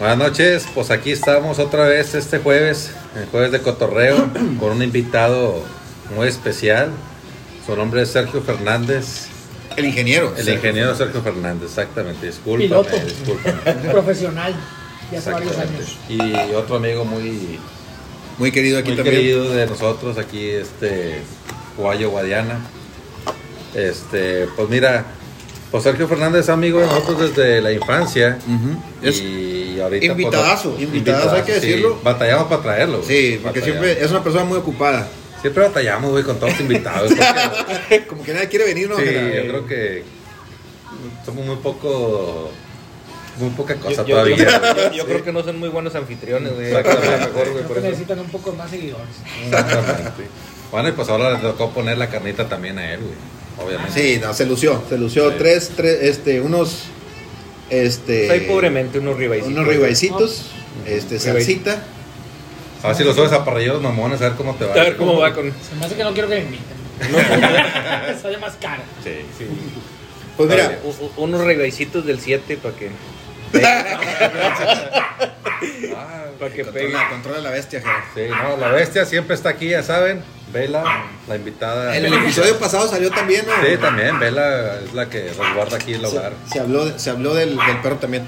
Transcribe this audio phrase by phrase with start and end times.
[0.00, 4.16] Buenas noches, pues aquí estamos otra vez este jueves, el jueves de cotorreo,
[4.58, 5.62] con un invitado
[6.16, 6.90] muy especial.
[7.66, 9.26] Su nombre es Sergio Fernández,
[9.76, 10.34] El ingeniero.
[10.36, 12.26] el ingeniero Sergio Fernández, exactamente.
[12.26, 12.96] Discúlpame, Piloto.
[13.04, 13.72] discúlpame.
[13.92, 14.54] Profesional.
[15.12, 15.98] Ya hace varios años.
[16.08, 17.58] Y otro amigo muy,
[18.38, 19.16] Muy querido aquí muy también.
[19.16, 21.20] querido de nosotros, aquí este
[21.76, 22.58] Guayo Guadiana.
[23.74, 25.04] Este, pues mira,
[25.70, 28.38] pues Sergio Fernández es amigo de nosotros desde la infancia.
[29.02, 31.66] Es- y ahorita pues, invitadazo, invitadazo, hay que sí.
[31.66, 31.98] decirlo.
[32.02, 33.02] Batallamos para traerlo.
[33.06, 33.84] Sí, porque Batallamos.
[33.86, 35.08] siempre es una persona muy ocupada.
[35.40, 37.10] Siempre batallamos, güey, con todos los invitados.
[37.88, 38.96] porque- Como que nadie quiere venir, ¿no?
[38.96, 40.02] sí, yo creo que
[41.24, 42.50] somos muy poco.
[43.38, 44.90] Muy poca cosa Yo, yo- todavía.
[44.94, 46.72] yo- creo que no son muy buenos anfitriones, güey.
[46.74, 47.86] Mejor, por eso.
[47.86, 49.06] necesitan un poco más seguidores.
[49.46, 50.24] Exactamente.
[50.70, 53.66] Bueno, y pues ahora le tocó poner la carnita también a él, güey.
[53.66, 53.92] Obviamente.
[54.00, 55.30] Sí, no, se lució, se lució.
[55.30, 55.36] Sí.
[55.38, 56.84] Tres, tres, este, unos,
[57.70, 58.26] este...
[58.28, 59.52] Soy pobremente unos ribaicitos.
[59.52, 60.46] Unos ribaicitos,
[60.86, 61.44] este, Ribeye.
[61.44, 61.82] salsita.
[62.82, 64.72] A ver si los subes a parrillos mamones, a ver cómo te va.
[64.72, 65.52] A ver cómo va con.
[65.52, 66.80] Se me hace que no quiero que me inviten.
[68.20, 68.82] Sale más caro.
[69.04, 69.44] Sí, sí.
[70.36, 70.78] Pues mira,
[71.16, 72.90] unos ribaicitos del 7 para que.
[75.94, 76.84] Ah, Para que pegue.
[76.92, 77.82] controla, controla la bestia,
[78.14, 80.22] sí, no, la bestia siempre está aquí, ya saben.
[80.52, 80.82] Vela,
[81.28, 81.96] la invitada.
[81.96, 83.52] En el episodio pasado salió también, ¿no?
[83.64, 86.32] Sí, también, Vela es la que resguarda aquí el hogar.
[86.46, 88.24] Se, se habló, de- se habló del, del perro también.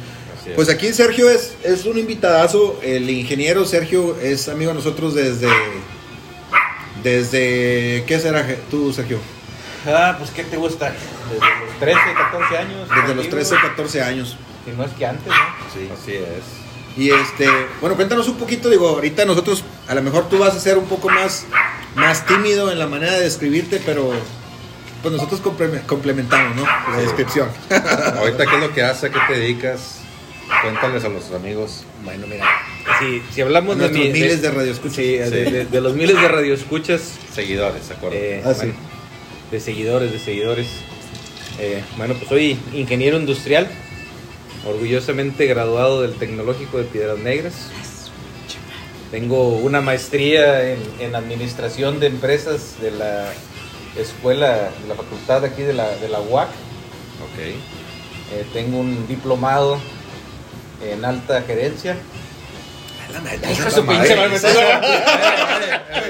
[0.57, 2.79] Pues aquí Sergio es, es un invitadazo.
[2.83, 5.49] El ingeniero Sergio es amigo de nosotros desde.
[7.03, 8.05] Desde.
[8.07, 9.19] ¿Qué será tú, Sergio?
[9.87, 10.93] Ah, pues ¿qué te gusta?
[11.33, 12.89] Desde los 13, 14 años.
[12.89, 14.37] Desde los contigo, 13, 14 años.
[14.65, 15.35] Si no es que antes, ¿no?
[15.75, 16.63] Sí, así es.
[16.97, 17.49] Y este,
[17.81, 20.85] bueno, cuéntanos un poquito, digo, ahorita nosotros, a lo mejor tú vas a ser un
[20.87, 21.47] poco más,
[21.95, 24.13] más tímido en la manera de describirte, pero
[25.03, 26.65] pues nosotros comple- complementamos, ¿no?
[26.65, 27.49] La descripción.
[27.71, 29.05] Ahorita, ¿qué es lo que haces?
[29.05, 30.01] ¿A qué te dedicas?
[30.63, 31.85] Cuéntales a los amigos.
[32.05, 32.45] Bueno, mira,
[33.01, 34.95] Si, si hablamos de, mi- miles de radioescuchas.
[34.97, 37.01] Sí, de, de- de los miles de radioescuchas,
[37.35, 38.21] Seguidores, ¿se acuerdan?
[38.23, 38.71] eh, Ah, sí.
[39.51, 40.69] de seguidores, de seguidores.
[41.65, 43.69] Eh, bueno, pues soy ingeniero industrial,
[44.67, 47.71] orgullosamente graduado del Tecnológico de Piedras Negras.
[49.13, 53.33] Tengo una maestría en, en administración de empresas de la
[53.97, 56.49] escuela, de la facultad aquí de la, de la UAC.
[56.49, 57.39] ok.
[57.39, 59.79] Eh, tengo un diplomado
[60.85, 61.97] en alta gerencia.
[63.71, 64.81] Su pinche madre, me está-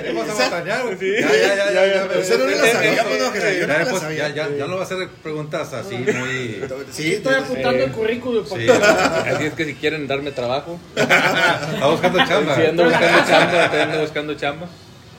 [0.02, 1.12] ¿Qué Esa- Ya, Sí.
[1.20, 4.28] ya, ya, ya, no la sabía, yo Ya, me la pues, sabía.
[4.28, 6.62] ya, ya, ya no va a hacer preguntas así muy...
[6.92, 8.44] Sí, Estoy apuntando Eh, el currículum.
[8.46, 8.66] Sí.
[8.68, 12.56] Así es que si quieren darme trabajo, Está buscando chamba.
[12.56, 14.66] Sí, ando buscando chamba, estoy ando buscando chamba.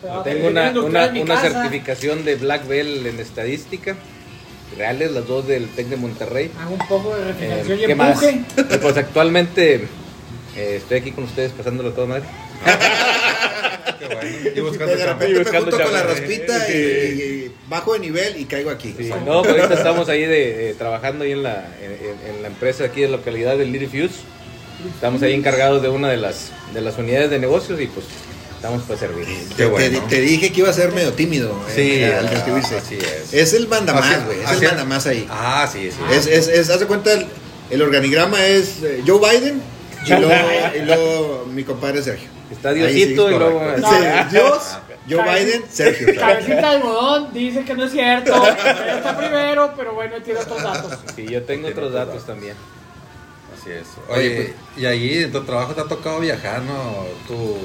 [0.02, 0.80] Pero, Tengo eh,
[1.22, 3.96] una, certificación de Black Belt en estadística,
[4.78, 6.52] reales, las dos del TEC de Monterrey.
[6.60, 8.22] Hago un poco de Eh, refrigeración y ¿Qué más?
[8.24, 8.78] empuje.
[8.80, 9.88] Pues actualmente
[10.58, 12.24] eh, estoy aquí con ustedes pasándolo todo madre.
[14.00, 14.22] Qué bueno.
[14.56, 18.46] Y buscando de repente me junto con la raspita y, y bajo de nivel y
[18.46, 18.94] caigo aquí.
[18.98, 22.42] Sí, no, pero ahorita estamos ahí de, eh, trabajando ahí en la, en, en- en
[22.42, 24.20] la empresa aquí de la localidad del Little Fuse.
[24.94, 28.06] Estamos ahí encargados de una de las, de las unidades de negocios y pues
[28.56, 29.26] estamos para servir.
[29.26, 30.00] Qué Te, bueno.
[30.10, 32.78] te- te dije que iba a ser medio tímido eh, Sí, al describirse.
[32.78, 33.34] así es.
[33.34, 34.40] Es el mandamás, Así- güey.
[34.42, 35.26] Es así- el mandamás ahí.
[35.30, 35.98] Ah, sí, sí.
[36.12, 37.26] Es, es, es, haz de cuenta, el,
[37.70, 39.62] el organigrama es eh, Joe Biden
[40.06, 42.30] y luego, y luego mi compadre Sergio.
[42.52, 43.62] Está Diosito sí, y luego...
[43.76, 44.30] Sí, No.
[44.30, 44.78] Dios,
[45.10, 46.08] Joe Biden, Sergio.
[46.20, 48.34] Cabecita de algodón dice que no es cierto.
[48.48, 51.00] Él está primero, pero bueno, tiene otros datos.
[51.16, 52.26] Sí, yo tengo Tiene otros datos datos.
[52.28, 52.56] también.
[53.60, 53.88] Así es.
[54.10, 57.06] Oye, Oye, y ahí en tu trabajo te ha tocado viajar, ¿no?
[57.28, 57.58] Tú,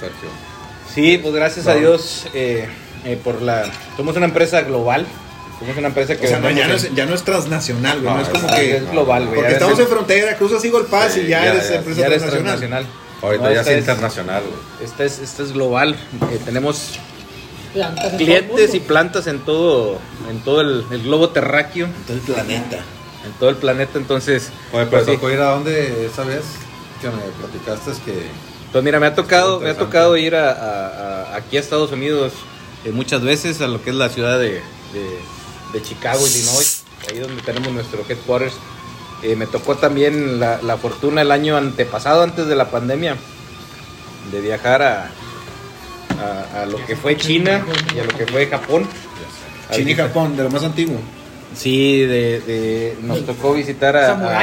[0.00, 0.28] Sergio.
[0.92, 1.74] Sí, pues gracias a.
[1.74, 2.66] Dios eh,
[3.04, 3.70] eh, por la...
[3.96, 5.06] Somos una empresa global.
[5.62, 6.26] Somos una empresa que...
[6.26, 8.10] O sea, no, ya, no es, ya no es transnacional, güey.
[8.12, 8.76] No, No, es como es- que.
[8.76, 9.36] es global, güey.
[9.36, 12.06] Porque estamos en frontera, cruzas Eagle Pass Sí, y ya, ya, eres ya, empresa ya
[12.06, 12.58] eres transnacional.
[12.58, 12.86] transnacional.
[13.22, 14.84] Ahorita No, ya es internacional, güey.
[14.90, 15.94] Esta es, esta es global.
[16.32, 16.98] Eh, tenemos
[17.72, 22.22] Plantas en clientes y plantas en todo, en todo el, el globo terráqueo, Todo el
[22.22, 22.76] planeta.
[23.24, 23.98] en todo el planeta.
[23.98, 25.12] Entonces, Oye, pero pues, sí.
[25.12, 26.42] tocó ir a dónde esa vez
[27.00, 28.26] que me platicaste es que...
[28.72, 30.86] Pues mira, me ha tocado, me ha tocado ir a, a-
[31.32, 32.32] a- aquí a Estados Unidos
[32.84, 34.54] eh, muchas veces a lo que es la ciudad de,
[34.92, 35.18] de-
[35.72, 38.54] de Chicago, Illinois, ahí donde tenemos nuestro headquarters.
[39.22, 43.16] Eh, me tocó también la, la fortuna el año antepasado, antes de la pandemia,
[44.32, 45.10] de viajar a,
[46.54, 47.64] a, a lo que fue China
[47.94, 48.86] y a lo que fue Japón.
[49.76, 50.98] China y Japón, de lo más antiguo.
[51.54, 54.38] Sí, de, de- nos tocó visitar a, a-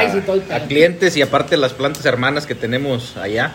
[0.50, 3.54] a clientes y aparte las plantas hermanas que tenemos allá.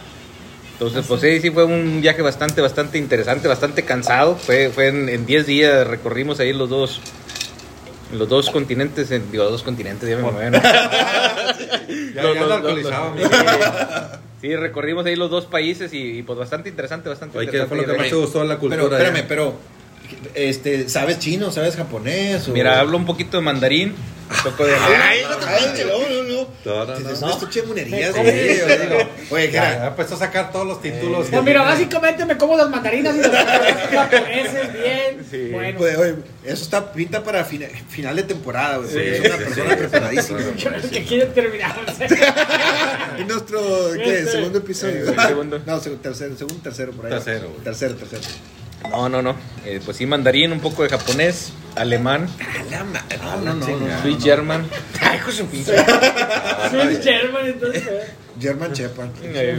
[0.74, 4.36] Entonces, pues sí, sí fue un viaje bastante, bastante interesante, bastante cansado.
[4.36, 7.00] Fue, fue en en 10 días, recorrimos ahí los dos,
[8.16, 10.58] los dos continentes, en- digo, dos continentes, ya me muevo, ¿no?
[12.16, 12.94] Ya, ya Los- los- los-.
[14.42, 17.78] Sí, recorrimos ahí los dos países y, y, pues bastante interesante, bastante Oye, ¿qué fue
[17.78, 18.02] lo que interesante.
[18.04, 18.84] más te gustó la cultura?
[18.84, 19.26] Pero, espérame, allá?
[19.28, 19.56] pero,
[20.36, 21.52] este, ¿sabes chino?
[21.52, 22.48] ¿Sabes japonés?
[22.48, 23.94] o- Mira, hablo un poquito de mandarín,
[24.30, 24.76] un poco de...
[24.76, 26.48] Ay, no te pinche, no, no, no.
[26.96, 27.30] Te- no.
[27.30, 29.08] Esto chemunerías, Sí, güey.
[29.32, 29.88] Oye, ¿qué era?
[29.88, 31.28] empezó a sacar todos los títulos.
[31.30, 35.26] Pues mira, básicamente me como las mandarinas y los japoneses bien.
[35.30, 35.50] Sí.
[35.52, 38.98] Bueno, Oye, oye, eso está pinta para fina- final de temporada, güey.
[39.16, 40.40] es una persona preparadísima.
[40.92, 41.76] qué quieren terminar.
[43.20, 44.20] Y nuestro ¿qué?
[44.20, 45.10] Este, segundo episodio.
[45.10, 45.60] eh, segundo.
[45.66, 47.12] No, tercero, segundo, tercero por ahí.
[47.12, 47.64] Tercero, güey.
[47.64, 48.22] Tercero, tercero.
[48.92, 49.36] No, no, no.
[49.66, 53.68] Eh, pues sí, mandarín, un poco de japonés, alemán, A la ma- No, no, no.
[53.78, 54.02] no.
[54.02, 54.68] Sweet German.
[55.02, 55.76] Ay, hijo de su pinche.
[56.72, 57.84] Soy German, entonces.
[57.88, 58.08] eh.
[58.40, 59.10] German Shepherd.
[59.24, 59.58] eh,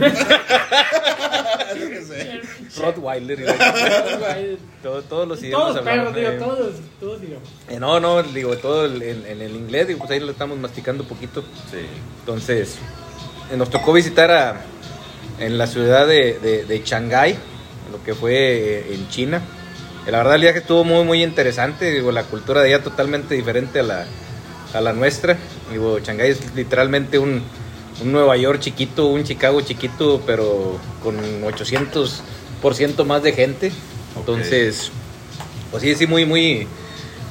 [1.81, 2.41] Yo qué sé.
[2.81, 3.45] Rottweiler.
[3.47, 6.39] Todos todo- todos los idiomas perros, hablamos, digo, eh.
[6.39, 7.39] todos, todos digo.
[7.69, 10.59] Eh, no, no, digo, todo el- en, en el inglés, digo, pues ahí lo estamos
[10.59, 11.43] masticando un poquito.
[11.71, 11.79] Sí.
[12.21, 12.77] Entonces,
[13.53, 14.61] eh, nos tocó visitar a,
[15.39, 17.37] en la ciudad de, de, de Shanghái,
[17.91, 19.43] lo que fue eh, en China.
[20.07, 23.35] Eh, La verdad el viaje estuvo muy, muy interesante, digo, la cultura de allá totalmente
[23.35, 24.07] diferente a la,
[24.75, 25.37] a la nuestra.
[25.71, 27.43] Digo, Shanghái es literalmente un,
[28.03, 33.73] un Nueva York chiquito, un Chicago chiquito, pero con 800% más de gente.
[34.17, 34.91] Entonces,
[35.71, 36.67] pues sí, sí, muy, muy,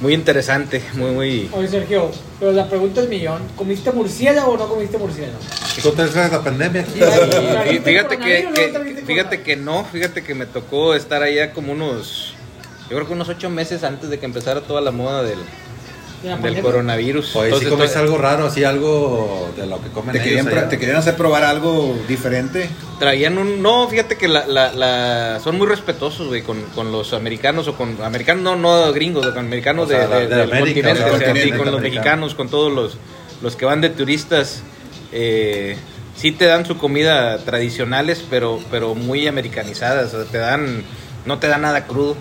[0.01, 1.49] muy interesante, muy, muy...
[1.53, 3.41] Oye, Sergio, pero la pregunta es millón.
[3.55, 5.39] ¿Comiste murciélago o no comiste murciélago?
[5.81, 6.99] ¿Tú te traes la pandemia aquí?
[6.99, 12.33] Y- y fíjate que, fíjate que no, fíjate que me tocó estar allá como unos,
[12.89, 15.39] yo creo que unos ocho meses antes de que empezara toda la moda del,
[16.23, 16.61] del pandemia.
[16.61, 17.35] coronavirus.
[17.35, 20.47] Oye, Entonces, comiste to- algo raro, así algo de lo que comen ¿Te ellos querían,
[20.47, 20.69] allá?
[20.69, 22.69] te querían hacer probar algo diferente?
[22.99, 27.13] Traían un, no, fíjate que la, la, la- son muy respetuosos, güey, con, con los
[27.13, 30.41] americanos o con, americanos no, no gringos, con americanos O sea, de, de- de del
[30.53, 31.95] América, continente, del o sea, continente sí, con los americano.
[32.01, 32.97] mexicanos, con todos los,
[33.41, 34.61] los que van de turistas,
[35.11, 35.77] eh,
[36.15, 40.83] sí te dan su comida tradicionales, pero, pero muy americanizadas, o sea, te dan,
[41.25, 42.15] no te dan nada crudo.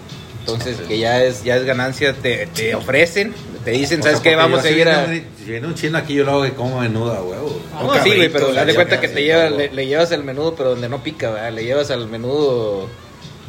[0.46, 3.32] Entonces, que ya es, ya es ganancia, te, te ofrecen,
[3.64, 4.36] te dicen, O sea, ¿sabes qué?
[4.36, 5.06] Vamos a ir a...
[5.06, 7.60] viene un- Si viene un chino aquí, yo lo hago que como menuda, huevo.
[7.74, 10.54] Ah, No, sí, güey, pero dale cuenta que te lleva, le, le llevas el menudo,
[10.54, 11.50] pero donde no pica, ¿verdad?
[11.52, 12.88] Le llevas al menudo,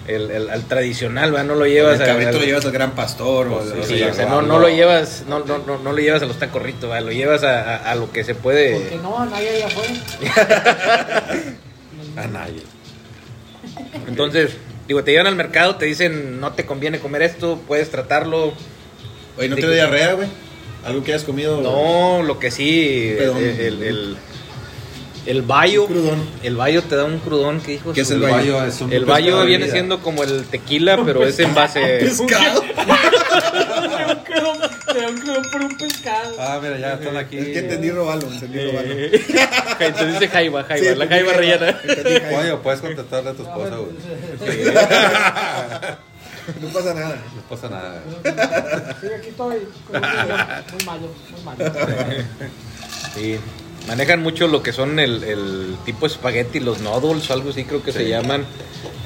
[0.07, 1.45] el, el- al tradicional, ¿verdad?
[1.47, 3.47] No lo llevas el cabrito al- lo llevas al gran pastor.
[3.49, 5.77] o- Pues sí, o Sí, sea, o sea, no, no lo llevas, no, no, no,
[5.77, 7.05] no lo llevas a los tacorritos, ¿verdad?
[7.05, 8.73] Lo llevas a, a- a lo que se puede.
[8.79, 11.23] Porque no, nadie allá afuera.
[12.23, 12.61] A nadie.
[14.07, 14.51] Entonces,
[14.87, 18.53] digo, te llevan al mercado, te dicen, no te conviene comer esto, puedes tratarlo.
[19.37, 20.27] Oye, ¿no te dio diarrea, güey?
[20.85, 21.61] ¿Algo que hayas comido?
[21.61, 23.37] No, lo que sí, el, Pedón.
[23.37, 24.17] el, el,
[25.25, 26.29] el bayo, Un crudón.
[26.43, 28.59] el bayo te da un crudón, que hijo de ¿Qué es el El bayo?
[28.91, 31.79] El bayo viene siendo como el tequila, pero es en base...
[32.01, 32.63] ¿Pescado?
[34.15, 36.35] Un por un pescado.
[36.39, 37.37] Ah, mira, ya están aquí.
[37.37, 38.93] Es que entendí robalo, entendí robalo.
[39.77, 41.69] Eh, Entonces dice jaiba, jaiba, Sí, la entendí jaiba rellena.
[41.83, 42.39] Entendí jaiba.
[42.39, 43.95] Oye, puedes contestarle a tu esposa, güey.
[46.61, 47.17] No pasa nada.
[47.35, 48.01] No pasa nada.
[49.01, 49.57] Sí, aquí estoy.
[49.87, 50.39] con un crudón.
[50.71, 51.73] Muy malo, muy malo.
[53.15, 53.37] Sí.
[53.87, 57.91] Manejan mucho lo que son el, el tipo espagueti, los noodles, algo así creo que
[57.91, 58.45] se llaman.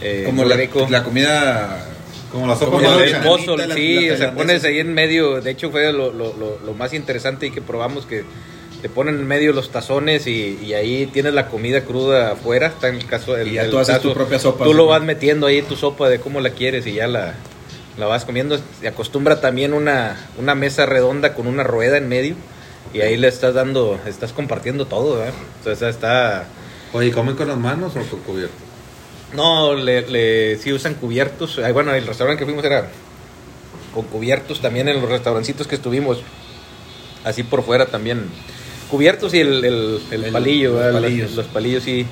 [0.02, 0.88] Eh, Como muy la, rico.
[0.90, 1.86] la comida...
[2.32, 4.34] Como la sopa Como El, el la- sí, la o sea, tailandesa.
[4.34, 7.62] pones ahí en medio, de hecho fue lo, lo, lo, lo más interesante y que
[7.62, 8.24] probamos que
[8.82, 12.88] te ponen en medio los tazones y, y ahí tienes la comida cruda afuera, está
[12.88, 14.10] en el caso del Y ya del tú haces tazo.
[14.10, 14.78] tu propia sopa, Tú ¿sí?
[14.78, 17.34] lo vas metiendo ahí tu sopa de cómo la quieres y ya la,
[17.98, 18.58] la vas comiendo.
[18.80, 22.36] Se acostumbra también una, una mesa redonda con una rueda en medio
[22.94, 25.34] y ahí le estás dando, estás compartiendo todo, ¿verdad?
[25.70, 26.46] O sea, está...
[26.94, 28.56] Oye, ¿comen con las manos o con cubierto?
[29.34, 31.60] No, le, le, sí usan cubiertos.
[31.60, 32.88] Ay, bueno, el restaurante que fuimos era
[33.94, 36.20] con cubiertos también en los restaurancitos que estuvimos.
[37.24, 38.26] Así por fuera también.
[38.90, 41.02] Cubiertos y el, el, el El- palillo, los ¿verdad?
[41.02, 41.32] palillos.
[41.34, 42.06] Los palillos sí.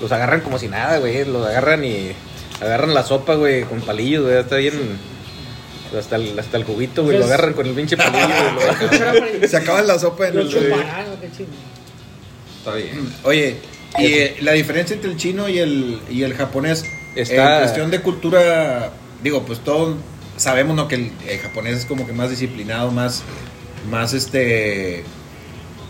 [0.00, 1.24] Los agarran como si nada, güey.
[1.24, 2.12] Los agarran y
[2.60, 4.36] agarran la sopa, güey, con palillos, güey.
[4.38, 4.74] Está bien.
[5.98, 7.18] Hasta el, hasta el juguito, güey.
[7.18, 9.40] Lo agarran con el pinche palillo, güey.
[9.40, 10.48] lo- Se acaba la sopa en Lo el...
[12.58, 13.12] Está bien.
[13.24, 13.56] Oye,
[13.98, 16.84] y eh, la diferencia entre el chino y el, y el japonés,
[17.14, 19.96] Está- en cuestión de cultura, digo, pues todos
[20.36, 20.88] sabemos ¿no?
[20.88, 23.22] que el, el japonés es como que más disciplinado, más,
[23.90, 25.04] más este,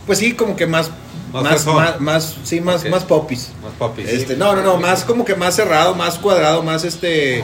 [0.06, 0.90] pues sí, como que más,
[1.32, 1.66] Más
[2.00, 3.50] más, sí, más, más popis.
[3.62, 4.06] Más papis.
[4.08, 7.42] Este, no, no, no, más como que más cerrado, más cuadrado, más este,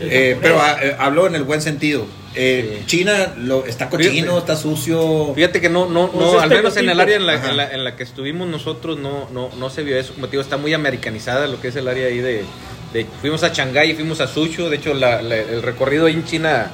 [0.00, 2.06] eh, pero ah, eh, hablo en el buen sentido.
[2.36, 2.86] Eh, Sí.
[2.98, 4.38] China lo, está cochino, Fíjate.
[4.38, 5.32] está sucio.
[5.34, 7.72] Fíjate que no, no, Pues no, al menos en el área en la, en, la,
[7.72, 10.14] en la que estuvimos nosotros no, no, no se vio eso.
[10.14, 12.44] Como te digo, está muy americanizada lo que es el área ahí de...
[12.92, 14.68] de- fuimos a Shanghái, fuimos a Suzhou.
[14.68, 16.70] De hecho, la- la- el recorrido ahí en China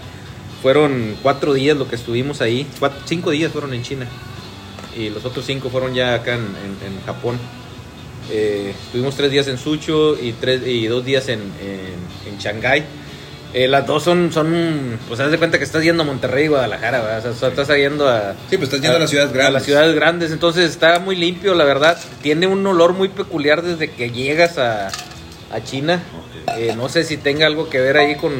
[0.62, 2.66] fueron cuatro días lo que estuvimos ahí.
[2.78, 4.06] Cuatro- cinco días fueron en China.
[4.96, 7.38] Y los otros cinco fueron ya acá en, en- en Japón.
[8.30, 12.84] Eh, estuvimos tres días en Sucho y, tres, y dos días en, en, en Shanghái.
[13.52, 16.48] Eh, las dos son, son, pues haz de cuenta que estás yendo a Monterrey y
[16.48, 17.32] Guadalajara, ¿verdad?
[17.32, 18.34] O sea, estás yendo a...
[18.48, 19.48] Sí, pues estás yendo a las ciudades grandes.
[19.48, 21.98] A las ciudades grandes, entonces está muy limpio, la verdad.
[22.22, 24.88] Tiene un olor muy peculiar desde que llegas a,
[25.52, 26.00] a China.
[26.56, 28.32] Eh, no sé si tenga algo que ver ahí con,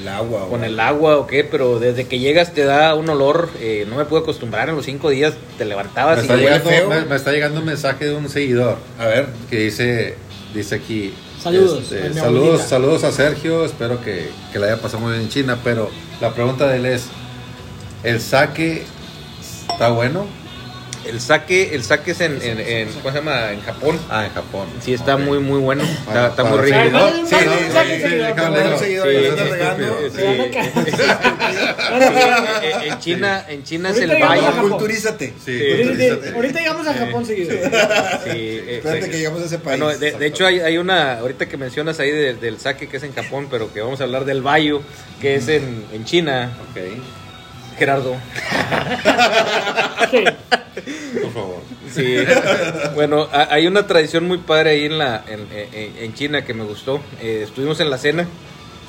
[0.00, 0.44] El agua.
[0.44, 3.86] o- con el agua o qué, pero desde que llegas te da un olor, eh,
[3.88, 7.04] no me puedo acostumbrar, en los cinco días te levantabas Me y está, llegando, me-
[7.04, 9.26] me está llegando un mensaje de un seguidor A ver.
[9.48, 10.16] que dice,
[10.54, 11.14] dice aquí.
[11.46, 13.64] Saludos, este, saludos a Sergio.
[13.64, 15.58] Espero que, que la haya pasado muy bien en China.
[15.62, 17.04] Pero la pregunta de él es:
[18.02, 18.84] ¿el saque
[19.70, 20.26] está bueno?
[21.08, 23.52] El saque, el saque es en, en, en- ¿cómo se llama?
[23.52, 23.98] En Japón.
[24.10, 24.68] Ah, en Japón.
[24.80, 25.22] Sí, está Ok.
[25.22, 25.82] muy, muy bueno.
[25.84, 26.78] Está, está muy rico.
[26.78, 28.96] Sí, Sí, no, sí,
[32.84, 34.40] en China, en China es Ahorita el.
[34.40, 34.70] Japón.
[34.70, 35.32] Culturízate.
[35.44, 35.60] Sí.
[36.34, 37.52] Ahorita llegamos a Japón seguido.
[38.24, 40.00] Sí, Espérate que llegamos a ese país.
[40.00, 43.12] De, hecho hay, hay una, ahorita que mencionas ahí de- del saque que es en
[43.14, 44.82] Japón, pero que vamos a hablar del bayo,
[45.20, 46.52] que es en, en China.
[46.70, 46.80] Ok,
[47.78, 48.16] Gerardo.
[51.22, 51.62] Por favor.
[51.92, 52.16] Sí.
[52.94, 56.54] bueno, ha- hay una tradición muy padre ahí en la en, en- en China que
[56.54, 57.00] me gustó.
[57.22, 58.26] Eh, estuvimos en la cena.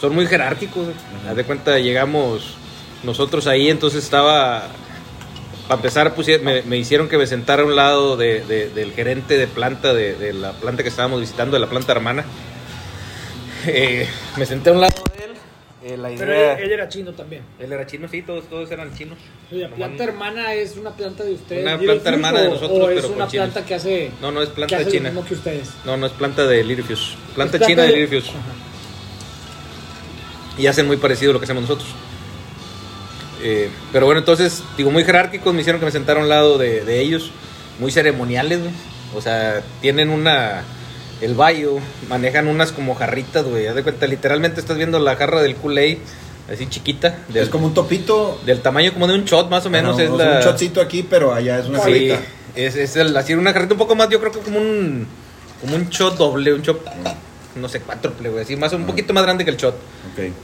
[0.01, 0.87] Son muy jerárquicos.
[1.29, 2.55] Haz de cuenta, llegamos
[3.03, 4.67] nosotros ahí, entonces estaba...
[5.67, 8.93] Para empezar, pusie- me, me hicieron que me sentara a un lado de- de- del
[8.93, 12.23] gerente de planta, de, de la planta que estábamos visitando, de la planta hermana.
[13.65, 14.93] Eh, me senté a un lado.
[15.87, 17.43] Eh, la Pero él, él era chino también.
[17.59, 19.17] Él era chino, sí, todos, todos eran chinos.
[19.51, 21.63] Oye, ¿La planta hermana es una planta de ustedes?
[21.63, 23.49] Una planta hermana de nosotros, ¿O es pero con una chinos.
[23.49, 25.09] planta que hace, No, no es que planta hace de China.
[25.09, 25.69] mismo que ustedes?
[25.85, 27.15] No, no es planta de Lirifius.
[27.35, 28.29] Planta Es china de de- Lirifius.
[28.29, 28.37] Ajá.
[30.57, 31.87] Y hacen muy parecido a lo que hacemos nosotros.
[33.43, 36.57] Eh, pero bueno, entonces, digo, muy jerárquicos, me hicieron que me sentara a un lado
[36.57, 37.31] de, de ellos.
[37.79, 38.71] Muy ceremoniales, güey.
[39.15, 40.63] O sea, tienen una...
[41.21, 41.77] El bayo,
[42.09, 43.67] manejan unas como jarritas, güey.
[43.67, 45.97] Haz de cuenta, literalmente estás viendo la jarra del Kool-Aid,
[46.53, 47.19] así chiquita.
[47.29, 48.39] Del, Es como un topito.
[48.45, 49.99] del tamaño como de un shot, más o menos.
[49.99, 50.23] Es o la...
[50.25, 52.19] sea, Un shotcito aquí, pero allá es una Sí, jarrita.
[52.55, 55.07] es, es el, así una jarrita un poco más, yo creo que como un
[55.59, 56.79] como un shot doble, un shot,
[57.55, 59.73] no sé, cuádruple, güey, así más, un poquito más grande que el shot.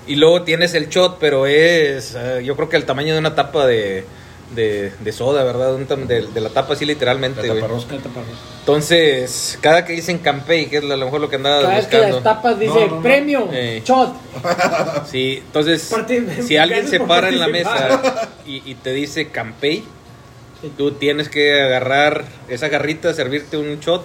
[0.08, 3.36] Y luego tienes el shot, pero es, eh, yo creo que el tamaño de una
[3.36, 4.06] tapa de,
[4.56, 5.76] de, de soda, ¿verdad?
[5.76, 7.96] Un tam- de, de la tapa así literalmente, La taparrosca.
[7.96, 8.34] La taparrosca.
[8.60, 11.86] Entonces, cada que dicen Campey, que es a lo mejor lo que andaba Cada vez
[11.88, 12.16] que buscando.
[12.18, 13.02] las tapas dice No, no, no.
[13.02, 13.82] premio, Eh.
[13.86, 14.14] shot.
[15.10, 19.84] Sí, entonces, Parti- si alguien se para en la mesa y, y te dice Campey,
[20.78, 24.04] tú tienes que agarrar esa garrita, servirte un shot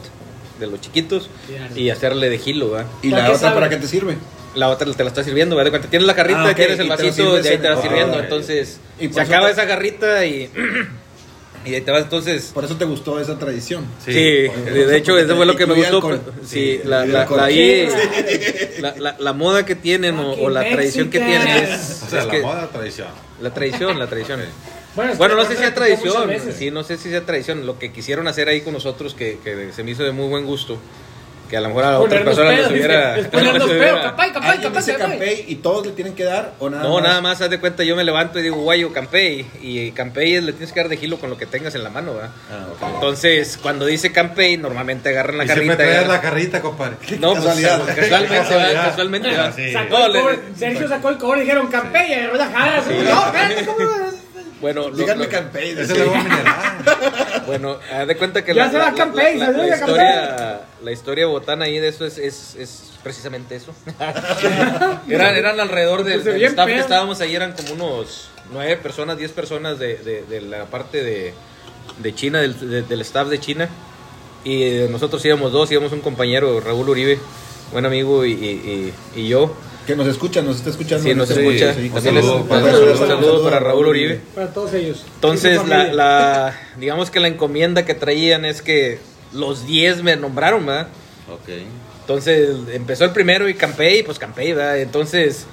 [0.58, 1.30] de los chiquitos
[1.76, 2.84] y hacerle de gilo, ¿va?
[3.02, 3.54] ¿Y ¿Para la otra sabe?
[3.54, 4.16] para qué te sirve?
[4.58, 5.70] La otra te la está sirviendo, ¿verdad?
[5.70, 8.18] Cuando tienes la garrita, Ah, tienes el y vasito, de ahí te va sirviendo.
[8.18, 10.50] Entonces, Y se acaba te- esa garrita y,
[11.64, 12.02] y ahí te vas.
[12.02, 13.86] Entonces, Por eso te gustó esa tradición.
[14.04, 14.50] Sí, de,
[14.86, 15.96] de hecho, eso fue lo que me gustó.
[15.96, 16.20] alcohol.
[16.44, 17.04] Sí, Sí, la,
[19.18, 22.32] la, moda que tienen o, o la tradición que tienen es, O sea, es la
[22.32, 23.08] que- moda tradición.
[23.40, 24.40] la tradición, la tradición.
[24.96, 27.64] Bueno, Bueno, no sé si sea tradición, sí, no sé si sea tradición.
[27.66, 30.44] Lo que quisieron hacer ahí con nosotros, que, que se me hizo de muy buen
[30.46, 30.78] gusto,
[31.48, 33.08] que a lo mejor a otras personas pedos, les hubiera...
[33.14, 35.10] dice, es ponernos les pedos, hubiera- capay, capay, ¿Alguien capay, dice capay.
[35.18, 37.02] campey y todos le tienen que dar o nada No, más?
[37.04, 39.46] nada más, haz de cuenta, yo me levanto y digo, guayo, Campey.
[39.62, 41.90] Y Campey es- le tienes que dar de gilo con lo que tengas en la
[41.90, 42.30] mano, ¿verdad?
[42.50, 42.94] Ah, ok.
[42.94, 46.96] Entonces, cuando dice Campey, normalmente agarran la y siempre traes la carrita, compadre.
[47.18, 47.80] No, pues, casualidad.
[47.86, 49.28] casualmente, casualmente.
[49.56, 49.72] Sí.
[49.72, 52.82] Sacó No, el le- Sergio sacó el cobre y dijeron Campey y agarró la jara.
[52.86, 52.94] Sí.
[53.04, 53.78] No, espérate, ¿cómo?
[54.60, 55.70] Bueno, Díganme lo- campey.
[55.70, 56.02] Ese es decía.
[56.04, 57.42] el agua mineral.
[57.46, 59.58] bueno, haz de cuenta que Ya la, se va la- la- Campey, la- se la
[59.58, 63.72] va historia, la historia botana ahí de eso es, es, es precisamente eso.
[65.08, 69.30] eran, eran alrededor del, bien staff que estábamos ahí, eran como unos nueve personas, diez
[69.32, 71.34] personas de, de- de la parte de,
[71.98, 73.68] de China, del, de- del staff de China.
[74.44, 77.18] Y eh, nosotros íbamos dos, íbamos un compañero, Raúl Uribe,
[77.72, 79.54] buen amigo, y, y- y- y yo.
[79.88, 81.02] Que nos escucha, nos está escuchando.
[81.02, 81.75] Sí, nos este escucha.
[81.75, 81.90] sí.
[82.00, 82.78] Saludo para un Raúl.
[82.97, 84.21] saludo, saludo para Raúl Uribe.
[84.35, 85.02] Para todos ellos.
[85.14, 88.99] Entonces, la, la- digamos que la encomienda que traían es que
[89.33, 90.88] los 10 me nombraron, ¿verdad?
[91.33, 91.49] Ok.
[92.02, 94.78] Entonces empezó el primero y campé y pues campé, ¿verdad?
[94.78, 95.47] Entonces,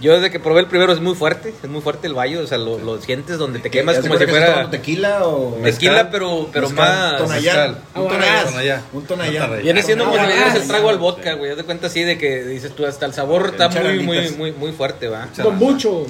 [0.00, 2.46] yo desde que probé el primero es muy fuerte, es muy fuerte el bayo, o
[2.46, 5.92] sea, lo, lo sientes donde te quemas ¿Ya se como si fuera tequila o tequila,
[5.92, 6.08] mezcal?
[6.12, 7.16] pero, pero Mezcal, más...
[7.22, 7.52] tonallá.
[7.54, 7.82] Mezcal.
[7.94, 8.44] Un Aguarás.
[8.46, 8.82] tonallá.
[8.92, 9.62] Un.
[9.62, 11.00] Viene siendo como si le dieras el Ah, trago al sí.
[11.00, 11.50] vodka, güey.
[11.50, 14.52] Haz de cuenta así de que dices tú, hasta el sabor está muy, muy, muy,
[14.52, 15.28] muy fuerte, ¿va?
[15.36, 16.06] Don Mucho.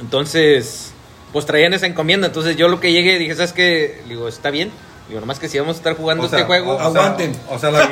[0.00, 0.92] Entonces,
[1.32, 2.26] pues traían esa encomienda.
[2.26, 4.02] Entonces yo lo que llegué dije, ¿sabes qué?
[4.08, 4.70] Digo, está bien.
[5.10, 7.36] Digo, nomás que si vamos a estar jugando O sea, este juego o- Aguanten.
[7.50, 7.90] O sea, la,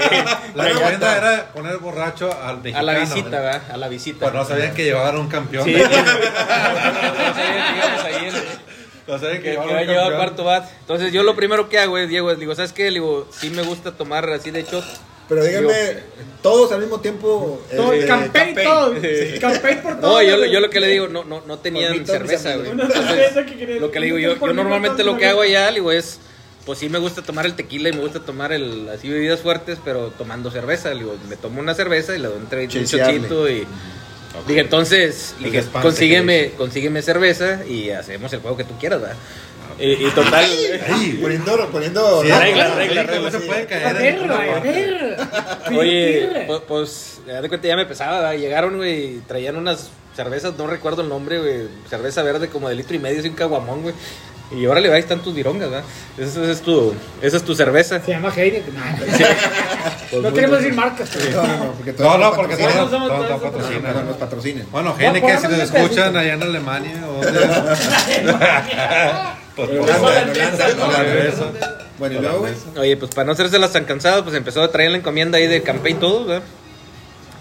[0.55, 2.79] la encomienda era poner borracho al mexicano.
[2.79, 3.63] a la visita, ¿verdad?
[3.71, 4.19] A la visita.
[4.21, 5.65] Pues no sabían que llevaban un campeón.
[5.65, 5.83] Sí, sí.
[6.99, 8.35] No sabían
[9.07, 10.17] No sabían que, que que llevar campeón.
[10.17, 10.69] cuarto bat.
[10.81, 12.85] Entonces yo lo primero que hago es, Diego, es, digo, ¿sabes qué?
[12.85, 14.85] Le Digo, sí me gusta tomar así de shot,
[15.29, 15.73] Pero díganme,
[16.43, 17.61] todos al mismo tiempo.
[17.75, 18.55] Todo, eh, campé.
[18.63, 18.95] todo.
[19.41, 20.13] Campé por todo.
[20.13, 22.71] No, yo, lo- yo lo que le digo, no, no, no tenían cerveza, güey.
[22.71, 23.35] Entonces,
[23.81, 26.21] lo que le digo, yo, yo normalmente lo que hago allá, digo, es,
[26.69, 29.79] pues sí me gusta tomar el tequila y me gusta tomar el, así bebidas fuertes,
[29.83, 30.91] pero tomando cerveza.
[30.91, 33.67] Le digo, me tomo una cerveza y le doy un, chochito y...
[34.47, 39.17] Dije, entonces, dije, consígueme, consígueme cerveza y hacemos el juego que tú quieras, ¿verdad?
[39.81, 40.45] Y, y total...
[40.91, 45.17] Ay, Poniendo, poniendo Sí, regla, regla, regla, No se puede A ver, a ver.
[45.75, 48.35] Oye, pues, pues, haz de cuenta ya me pesaba, ¿verdad?
[48.39, 52.75] llegaron, güey, y traían unas cervezas, no recuerdo el nombre, güey, cerveza verde como de
[52.75, 53.95] litro y medio, así un caguamón, güey.
[54.51, 55.85] Y órale, ahí están tus virongas, ¿verdad?
[56.17, 58.01] Esa, esa es tu, esa es tu cerveza.
[58.01, 58.75] Se llama Heineken.
[58.75, 58.81] No,
[60.11, 61.11] Pues no queremos decir marcas.
[61.13, 62.77] pero- No, no, no, porque No, todos no, nos porque patrocinan.
[62.89, 63.95] todos somos- todos todos somos- patrocinan.
[63.95, 64.67] No, nos patrocinen.
[64.73, 65.05] Bueno, que
[65.39, 66.19] si nos escuchan pedacito.
[66.19, 66.95] allá en Alemania.
[69.55, 69.71] Pues.
[71.99, 72.53] Bueno, y luego, güey.
[72.79, 75.63] Oye, pues para no hacérselas tan cansadas, pues empezó a traer la encomienda ahí de
[75.63, 76.45] campé y todo, ¿verdad?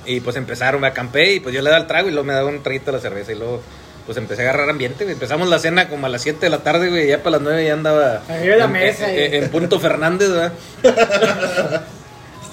[0.05, 2.33] Y pues empezaron a campé y pues yo le daba el trago y luego me
[2.33, 3.61] daba un traguito a la cerveza y luego
[4.07, 5.13] pues empecé a agarrar ambiente, güey.
[5.13, 7.63] Empezamos la cena como a las 7 de la tarde, güey, ya para las 9
[7.65, 10.53] ya andaba Arriba de la en, mesa, en- en punto Fernández, ¿verdad?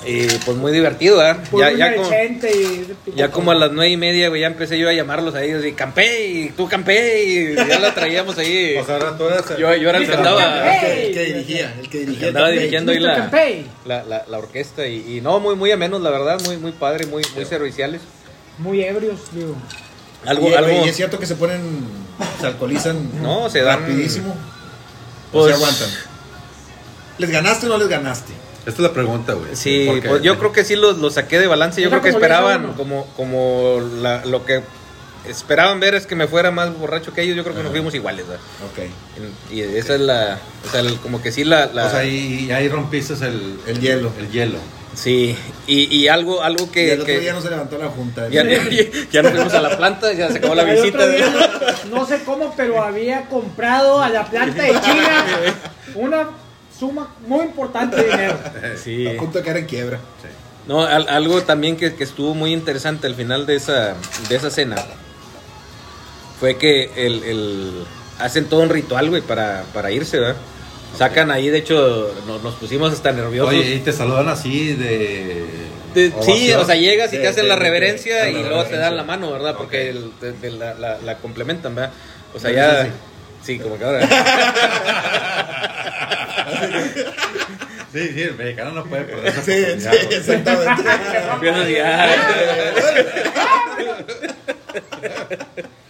[0.06, 1.38] y pues muy divertido, ¿verdad?
[1.56, 4.88] Ya, ya, como, y- ya como a las 9 y media, güey, ya empecé yo
[4.88, 8.76] a llamarlos ahí, así, campé y tú campé y ya la traíamos ahí.
[8.80, 9.44] O sea, ahora tú eres.
[9.58, 11.06] Yo- yo era el que andaba- Campé.
[11.06, 12.20] El que dirigía, el que dirigía.
[12.20, 13.64] Que andaba dirigiendo ahí la, Campé.
[13.87, 17.06] la, la, la orquesta y, y no, muy muy amenos, la verdad, muy muy padre,
[17.06, 18.02] muy muy serviciales.
[18.58, 19.56] Muy ebrios, digo.
[20.26, 21.61] Algo, y, algo, y es cierto que se ponen,
[22.40, 24.35] se alcoholizan No, se dan- rapidísimo.
[25.33, 25.88] o Pues- se aguantan.
[27.19, 28.33] ¿Les ganaste o no les ganaste?
[28.61, 29.54] Esta es la pregunta, güey.
[29.54, 31.81] Sí, Porque- pues yo creo que sí los, los saqué de balance.
[31.81, 34.62] Yo Era creo que como 10 a esperaban, como, como la- lo que
[35.28, 37.37] esperaban ver es que me fuera más borracho que ellos.
[37.37, 38.43] Yo creo que nos fuimos iguales, ¿verdad?
[38.73, 39.52] Ok.
[39.52, 42.50] Y esa es la, o sea, el- como que sí la, la- O sea, y
[42.52, 44.11] ahí rompiste el, El hielo.
[44.19, 44.59] El hielo.
[44.94, 45.36] Sí,
[45.66, 48.28] y, y algo, algo que, y el otro que- día no se levantó la junta.
[48.28, 48.68] ya, ya-
[49.12, 51.06] ya nos fuimos a la planta, ya se acabó la El visita.
[51.06, 51.26] día,
[51.90, 55.25] no, no sé cómo, pero había comprado a la planta de China
[55.95, 56.28] una
[56.78, 58.38] suma muy importante de dinero.
[58.82, 59.06] Sí.
[59.06, 60.00] A punto de caer en quiebra.
[60.66, 63.95] No, al- algo también que, que estuvo muy interesante al final de esa,
[64.28, 64.76] de esa cena
[66.40, 67.84] fue que el, el-
[68.19, 70.36] hacen todo un ritual, güey, para, para irse, ¿verdad?
[70.97, 73.52] Sacan ahí, de hecho, nos, nos pusimos hasta nerviosos.
[73.52, 75.45] Oye, y te saludan así de.
[75.95, 78.97] De- sí, o sea, llegas y te hacen la reverencia y la luego te dan
[78.97, 79.54] la mano, ¿verdad?
[79.57, 80.11] Porque el-
[80.59, 81.93] la, la- la complementan, ¿verdad?
[82.35, 82.85] O sea, ya...
[82.85, 82.91] sí,
[83.45, 84.00] Sí, como que ahora...
[87.93, 90.83] Sí, sí, el mexicano no puede perder esa Sí, sí, exactamente.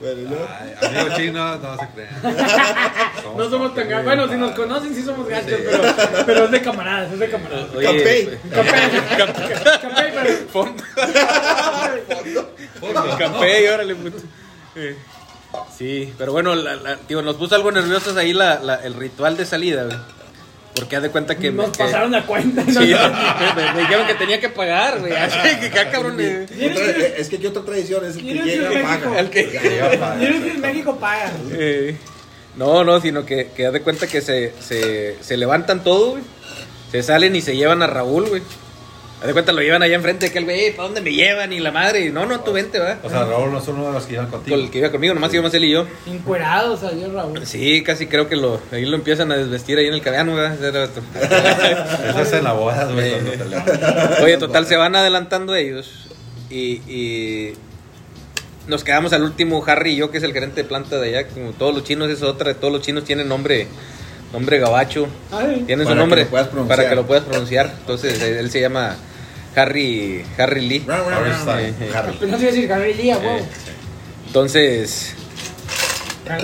[0.00, 0.36] Bueno,
[0.80, 2.14] Ay, chino, no se crean.
[3.36, 4.04] No somos tan gachos.
[4.04, 5.82] Bueno, si nos conocen, sí somos gachos, pero,
[6.26, 7.66] pero es de camaradas, es de camaradas.
[7.74, 8.38] oye, Campey.
[9.16, 10.82] Campé, pero- Fondo.
[13.18, 14.18] Campé, órale, puto.
[14.76, 14.96] Eh,
[15.76, 19.36] Sí, pero bueno, la- la- tío, nos puso algo nerviosos ahí la, la- el ritual
[19.36, 19.96] de salida, güey.
[20.74, 21.50] Porque haz de cuenta que...
[21.52, 22.64] Nos que- pasaron la cuenta.
[22.66, 22.72] Sí,
[23.56, 25.12] me, me dijeron que tenía que pagar, güey.
[25.12, 25.38] Así
[25.70, 26.16] que, ah, cabrón.
[26.20, 26.46] eh.
[26.70, 29.20] otra- es que aquí otra tradición es el que ¿Quieres llega a paga.
[29.20, 31.32] El que- que en México pagan.
[31.52, 31.96] Eh,
[32.56, 36.22] no, no, sino que, que haz de cuenta que se, se, se levantan todo, güey.
[36.90, 38.42] Se salen y se llevan a Raúl, güey.
[39.20, 41.52] Haz de cuenta lo llevan allá enfrente, que el güey, ¿para dónde me llevan?
[41.52, 42.98] Y la madre, no, no, tú vente, va.
[43.02, 44.56] O sea, Raúl no es uno de los que iban contigo.
[44.56, 45.86] Con el que iba conmigo, nomás íbamos él y yo.
[46.06, 47.46] Encuerados, adiós Raúl.
[47.46, 50.58] Sí, casi creo que lo, ahí lo empiezan a desvestir ahí en el cabiano, ¿verdad?
[50.62, 53.14] Eso es en la boda, güey.
[54.22, 56.08] Oye, total, se van adelantando ellos.
[56.50, 57.54] Y, y
[58.66, 61.28] nos quedamos al último, Harry y yo, que es el gerente de planta de allá.
[61.28, 63.68] Como todos los chinos es otra, todos los chinos tienen nombre,
[64.34, 65.06] nombre gabacho.
[65.30, 67.72] Ay, Tienen su nombre para que lo puedas pronunciar.
[67.80, 68.96] Entonces, él se llama
[69.54, 70.84] Harry, Harry Lee.
[70.88, 71.72] Harry.
[71.94, 72.16] Harry.
[72.18, 73.38] Pero no sé decir Harry Lee, a huevo.
[73.38, 73.44] Eh,
[74.26, 75.14] Entonces,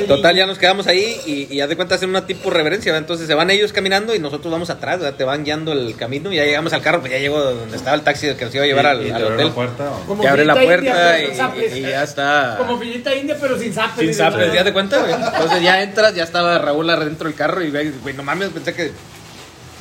[0.06, 3.02] Total, ya nos quedamos ahí y, y haz de cuenta hacen una tipo reverencia, ¿verdad?
[3.04, 5.16] entonces se van ellos caminando y nosotros vamos atrás, ¿verdad?
[5.16, 7.96] te van guiando el camino y ya llegamos al carro, pues ya llegó donde estaba
[7.96, 9.46] el taxi que nos iba a llevar ¿Y- al, al hotel.
[9.46, 13.36] la puerta o- Como Que abre la puerta india, y, ya está Como filita india,
[13.40, 14.04] pero sin zapes.
[14.04, 14.52] sin zapes.
[14.52, 14.98] ¿ya te cuenta?
[14.98, 15.12] güey?
[15.34, 18.74] Entonces ya entras, ya estaba Raúl adentro del carro y güey, güey, no mames, pensé
[18.74, 18.92] que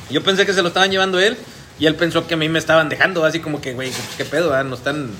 [0.08, 1.36] yo pensé que se lo estaban llevando él
[1.78, 4.50] y él pensó que a mí me estaban dejando, así como que, güey, qué pedo,
[4.50, 4.64] ¿verdad?
[4.64, 5.10] nos están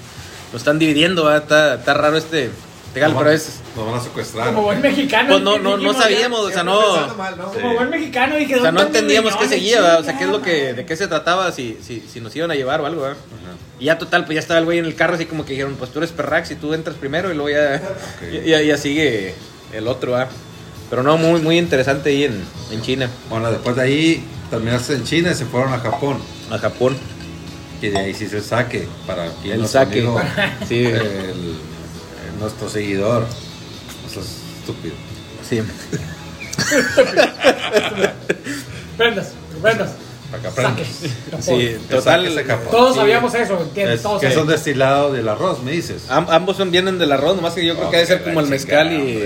[0.52, 1.42] nos están dividiendo, ¿verdad?
[1.42, 2.50] Está, está raro este
[2.94, 4.46] Tegal, Nos pero van- es Nos van a secuestrar.
[4.48, 5.29] Como buen mexicano.
[5.31, 7.53] pues no no no sabíamos, o sea, no mal, ¿no?
[7.53, 7.61] Sí.
[7.61, 10.00] Como buen mexicano dije, O sea, no ¿dónde están mis entendíamos qué seguía, ¿verdad?
[10.00, 12.50] o sea, qué es lo que, de qué se trataba, si, si, si nos iban
[12.50, 13.16] a llevar o algo, ¿verdad?
[13.42, 13.57] Ajá.
[13.79, 15.76] Y ya total, pues ya estaba el güey en el carro, así como que dijeron,
[15.79, 17.81] pues tú eres Perrax y tú entras primero y luego ya,
[18.44, 19.35] ya, ya sigue
[19.72, 20.29] el otro, ¿verdad?
[20.90, 25.05] Pero no, muy, muy interesante ahí en, en China, Bueno, después de ahí terminaste en
[25.05, 26.18] China y se fueron a Japón.
[26.50, 26.96] a Japón.
[27.81, 30.00] que de ahí sí se saque para aquí El saque.
[30.00, 30.20] amigo,
[30.68, 30.85] Sí.
[30.87, 31.55] el-
[32.40, 33.26] nuestro seguidor.
[34.11, 34.26] Eso es
[34.61, 34.94] estúpido.
[35.48, 35.61] Sí.
[38.96, 39.90] Prendas, prendas.
[40.31, 40.76] Para que aprendas.
[40.87, 41.44] Saques.
[41.44, 41.57] Sí,
[41.88, 42.44] Que total.
[42.46, 42.70] capón.
[42.70, 43.00] Todos sí.
[43.00, 43.96] sabíamos eso, ¿entiendes?
[43.96, 44.55] Es, Todos que es un sabíamos.
[44.64, 46.05] destilado del arroz, me dices.
[46.09, 48.46] Am- ambos son vienen del arroz, nomás que yo creo que debe ser como el
[48.46, 49.24] mezcal y.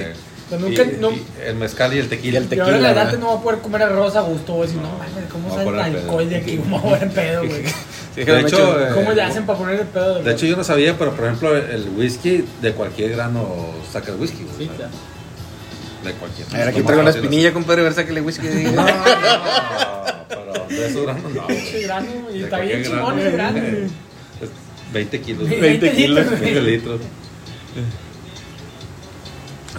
[0.50, 2.40] Pero nunca- y- no- y el mezcal y el tequila.
[2.40, 3.18] Y el Y ahora tequila, adelante ¿verdad?
[3.20, 5.54] no voy a poder comer arroz a gusto, voy a decir, no mames, ¿cómo a
[5.56, 6.56] sale el alcohol de aquí?
[6.62, 7.62] ¿Cómo voy a pedo, güey?
[8.14, 10.22] Sí, De me hecho, echo- eh, ¿Cómo le hacen para poner el pedo?
[10.22, 14.18] De hecho, yo no sabía, pero por ejemplo, el whisky de cualquier grano saca el
[14.20, 14.44] whisky.
[14.44, 14.68] güey.
[14.68, 14.92] Sí, claro.
[16.04, 16.46] De cualquier.
[16.52, 18.46] A ver, aquí traigo la espinilla, compadre, a ver, sáquele whisky.
[18.48, 18.94] es- No, no,
[20.28, 21.42] pero de esos granos no.
[21.44, 21.82] güey.
[21.82, 23.58] Grano, y De está bien chingón el grano.
[23.58, 23.88] eh,
[24.42, 24.50] es
[24.92, 25.42] 20 kilos.
[25.42, 25.60] Sí, güey.
[25.60, 26.40] 20 kilos, güey.
[26.40, 27.00] 20 litros.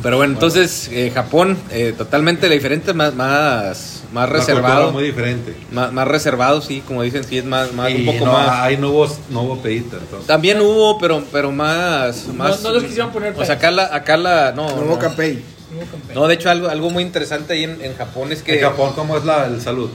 [0.03, 4.93] Pero bueno, entonces, eh, Japón, eh, totalmente diferente, más, más, más reservado.
[4.93, 5.53] muy diferente.
[5.71, 8.49] Más, más reservado, sí, como dicen, sí, es más, más Y un poco no, más.
[8.61, 10.25] Ahí no hubo, no hubo pedita, entonces.
[10.25, 12.63] También hubo, pero, pero más, más.
[12.63, 14.69] no les quisieron poner O sea, acá la, acá la, no.
[14.69, 14.81] No no.
[14.83, 15.43] hubo campey.
[15.69, 16.15] Nuevo campeón.
[16.15, 18.55] No, de hecho, algo, algo muy interesante ahí en, en Japón es que.
[18.55, 19.89] En Japón, ¿cómo es la el salud?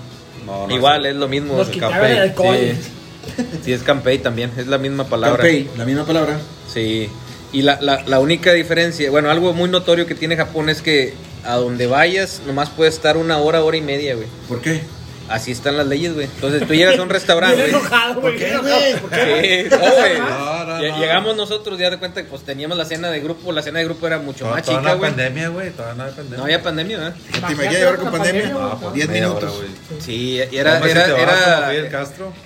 [0.45, 1.11] No, no Igual, sé.
[1.11, 1.57] es lo mismo.
[1.57, 2.57] Nos el alcohol.
[2.57, 5.39] Sí, sí, es Campei también, es la misma palabra.
[5.39, 6.39] Campey, la misma palabra.
[6.71, 7.09] Sí.
[7.53, 11.15] Y la, la, la única diferencia, bueno, algo muy notorio que tiene Japón es que
[11.45, 14.27] a donde vayas, nomás puedes estar una hora, hora y media, güey.
[14.49, 14.83] ¿Por qué?
[15.29, 16.27] Así están las leyes, güey.
[16.27, 18.33] Entonces tú llegas a un restaurante, Bien enojado, güey.
[18.37, 18.91] ¿Por qué, güey?
[18.91, 19.01] enojado.
[19.01, 19.69] ¿Por qué?
[19.71, 20.19] Sí, no, güey.
[20.19, 20.99] No, no, Lle- no.
[20.99, 23.85] Llegamos nosotros, ya de cuenta que pues teníamos la cena de grupo, la cena de
[23.85, 25.11] grupo era mucho Toda- más toda chica, una güey.
[25.13, 25.71] pandemia, güey.
[25.71, 26.37] Todavía no hay pandemia.
[26.39, 27.15] No había pandemia, ¿verdad?
[27.31, 28.49] ¿Te imaginas llevar con pandemia?
[28.49, 29.51] No, pues, 10 media minutos.
[29.51, 30.01] hora, güey.
[30.01, 31.73] Sí, y era, ¿Cómo si era, era,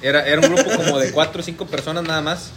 [0.02, 2.50] era, era un grupo como de cuatro o cinco personas nada más,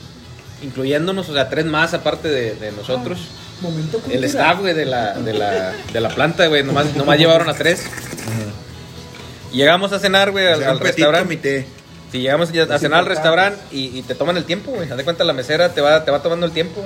[0.62, 3.20] incluyéndonos, o sea, tres más aparte de, de nosotros.
[3.62, 7.50] Momento El staff, güey, de la, de la, de la planta, güey, nomás, nomás llevaron
[7.50, 7.84] a tres.
[9.52, 11.66] Llegamos a cenar, güey, al, restaurante.
[12.12, 14.90] Si llegamos ya a cenar al restaurante y, y te toman el tiempo, güey.
[14.90, 16.84] Haz de cuenta, la mesera te va, te va tomando el tiempo.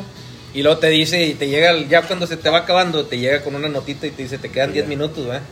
[0.53, 3.41] Y luego te dice, y te llega, ya cuando se te va acabando, te llega
[3.41, 5.43] con una notita y te dice, te quedan 10 minutos, ¿verdad?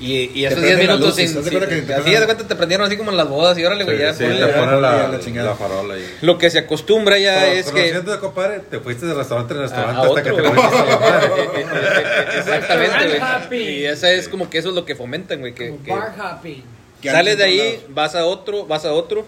[0.00, 2.56] Y, y esos 10 prenden las minutos, sin- de que te así de cuenta te
[2.56, 4.14] prendieron así como en las bodas y órale, güey, ya.
[4.14, 5.50] Sí, ponle, te ponen la, la chingada.
[5.50, 6.16] la farola ahí.
[6.22, 7.72] Lo que se acostumbra ya Pero es que...
[7.72, 10.62] conociéndote, compadre, te fuiste de restaurante en a- restaurante a hasta que otro, te güey.
[10.62, 11.30] volviste a la madre.
[12.38, 13.56] Exactamente, Restaurant happy.
[13.58, 13.80] güey.
[13.80, 15.54] Y esa es como que eso es lo que fomentan, güey.
[15.54, 16.64] Que, que Bar happy.
[17.02, 19.26] Que sales de ahí, vas a otro, vas a otro.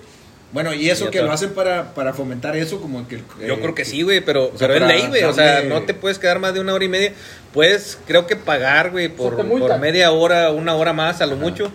[0.52, 3.16] Bueno, y eso Y que lo hacen para, para fomentar eso, como que.
[3.40, 5.24] Yo eh, creo que sí, güey, pero, o sea, pero es ley, güey.
[5.24, 7.12] O sea, no te puedes quedar más de una hora y media.
[7.52, 11.72] Puedes, creo que pagar, güey, por media hora, una hora más a lo mucho.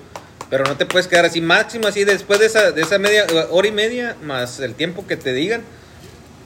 [0.50, 3.68] Pero no te puedes quedar así máximo, así después de esa, de esa media hora
[3.68, 5.62] y media, más el tiempo que te digan,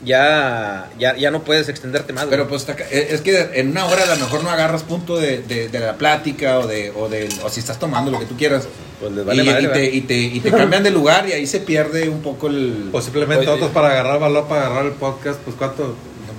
[0.03, 2.25] ya, ya, ya no puedes extenderte más.
[2.25, 2.31] güey.
[2.37, 5.17] Pero pues está ca- es que en una hora a lo mejor no agarras punto
[5.17, 8.25] de, de, de la plática o de, o de o si estás tomando lo que
[8.25, 8.67] tú quieras.
[8.99, 11.31] Pues les vale y, madre, y te, y, te, y te cambian de lugar y
[11.33, 12.89] ahí se pierde un poco el...
[12.93, 15.95] O simplemente Oye, otros para agarrar valor, para agarrar el podcast, pues cuánto.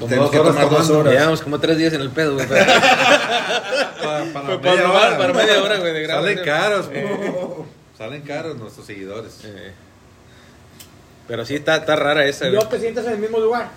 [0.09, 1.13] Tenemos que tomar dos horas.
[1.13, 2.47] Llevamos como tres días en el pedo, güey.
[2.49, 2.65] pero-
[4.03, 5.19] Para, para Para media probar, hora.
[5.19, 7.67] para media hora, güey, de Salen caros, po.
[7.97, 9.33] Salen caros nuestros seguidores.
[9.45, 9.73] Eh,
[11.33, 13.71] Pero sí está, está rara esa, Y luego te sientas en el mismo lugar.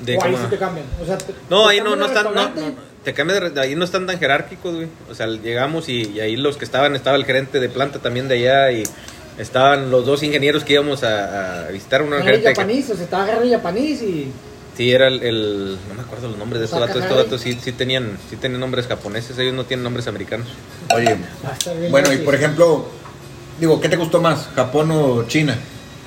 [0.00, 0.86] De o ahí sí te cambian.
[1.02, 3.60] O sea, te- No, te ahí no, cambian no están, no, no, te cambias de,
[3.60, 4.86] ahí no están tan jerárquicos, güey.
[5.10, 8.28] O sea, llegamos y, y ahí los que estaban, estaba el gerente de planta también
[8.28, 8.84] de allá y
[9.36, 12.90] estaban los dos ingenieros que íbamos a, a visitar, uno Era el gerente que- japonés,
[12.90, 14.30] o sea, estaba agarrando el japonés y.
[14.76, 17.58] Sí, era el, el- no me acuerdo los nombres de estos datos, estos datos sí,
[17.60, 20.46] sí tenían, sí tenían nombres japoneses, ellos no tienen nombres americanos.
[20.94, 21.16] Oye,
[21.90, 22.86] bueno, y por ejemplo,
[23.58, 24.48] digo, ¿qué te gustó más?
[24.54, 25.58] ¿Japón o China?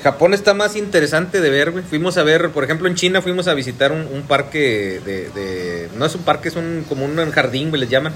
[0.05, 1.83] Japón está más interesante de ver, güey.
[1.83, 6.05] Fuimos a ver, por ejemplo, en China fuimos a visitar un, parque de, de- No
[6.05, 8.13] es un parque, es un, como un jardín, güey, les llaman.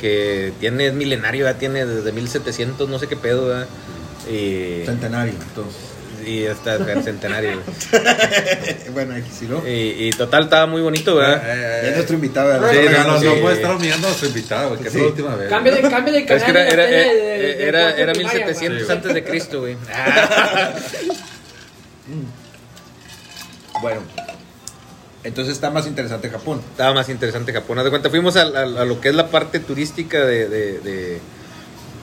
[0.00, 3.68] Que tiene, es milenario, ya tiene desde 1700, no sé qué pedo, ¿verdad?
[4.28, 5.93] Y, Centenario, entonces.
[6.26, 8.02] Y hasta el centenario, güey.
[8.92, 9.66] bueno, aquí sí, ¿no?
[9.66, 11.84] Y, y total, estaba muy bonito, ¿verdad?
[11.84, 12.48] Es nuestro invitado.
[12.48, 12.70] ¿verdad?
[12.72, 13.26] Sí, no, no, sí.
[13.26, 14.96] no puede estar humillando a nuestro invitado, güey, que Sí.
[14.98, 15.48] es la última vez.
[15.48, 16.44] Cambia de, cambia de es canal.
[16.44, 18.96] que era, era, de- de era, cuarto era primaria, 1700 güey.
[18.96, 19.76] antes de Cristo, güey.
[23.82, 24.00] Bueno,
[25.24, 26.60] entonces está más interesante Japón.
[26.70, 27.78] Estaba más interesante Japón.
[27.78, 30.48] Haz de cuenta, fuimos a, a- a lo que es la parte turística de,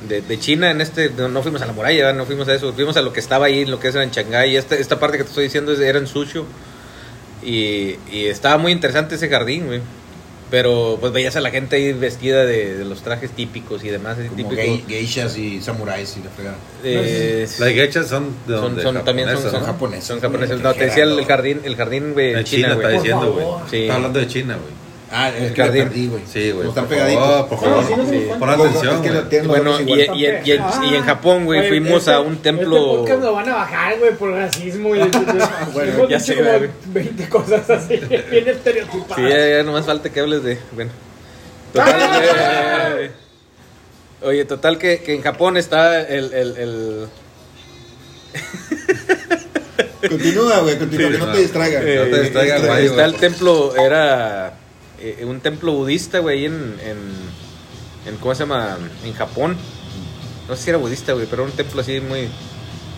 [0.02, 0.72] de, de, de- de China.
[0.72, 2.72] En este, no, no fuimos a la muralla, no fuimos a eso.
[2.74, 4.56] Fuimos a lo que estaba ahí, lo que es en Shanghái.
[4.56, 6.46] Esta, esta parte que te estoy diciendo era en Sushu.
[7.44, 9.82] Y, y estaba muy interesante ese jardín, güey.
[10.52, 14.18] Pero pues veías a la gente ahí vestida de, de los trajes típicos y demás.
[14.18, 14.62] Como típico.
[14.62, 16.58] gei- geishas y samuráis y la fregada.
[16.84, 19.66] Eh, Las gechas son de son, donde son- también son, son ¿no?
[19.66, 20.04] japoneses.
[20.06, 20.60] Son japoneses.
[20.60, 23.46] No, te decía el, el jardín, el jardín En China, China, está diciendo, güey.
[23.72, 23.82] Sí.
[23.84, 24.82] Está hablando de China, güey.
[25.13, 26.24] Ah, El perdí, güey.
[26.26, 26.69] Sí, güey.
[26.69, 27.47] Están pegaditos.
[27.47, 27.84] por favor.
[28.10, 30.00] sí, Pon atención, Es que Bueno, y, igual.
[30.17, 32.78] y, y, y- y en Japón, güey, fuimos este- a un templo.
[32.78, 34.95] Este podcast lo van a bajar, güey, por racismo.
[34.95, 35.00] Y,
[35.74, 36.69] Bueno, ya sé, güey.
[36.86, 37.97] 20 cosas así,
[38.32, 39.15] bien estereotipadas.
[39.17, 40.58] Sí, ya, ya nomás falta que hables de.
[40.71, 40.91] Bueno.
[41.74, 42.21] Total,
[43.00, 43.12] eh,
[44.24, 46.34] oye, total que, que en Japón está el.
[46.34, 47.08] el, el-
[50.10, 51.32] Continúa, güey, continúa, Sí, que no no.
[51.34, 51.80] te distraiga.
[51.80, 52.74] No te distraiga, Distrae.
[52.82, 52.86] güey.
[52.88, 54.54] está el templo, era
[55.20, 56.98] eh, un templo budista, güey, en, en,
[58.08, 58.78] en- ¿Cómo se llama?
[59.06, 59.58] En Japón.
[60.48, 62.28] No sé si era budista, güey, pero un templo así muy.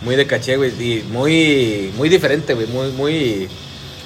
[0.04, 0.72] Muy de caché, güey.
[0.82, 1.92] Y muy.
[1.98, 2.68] Muy diferente, güey.
[2.68, 3.48] Muy, muy.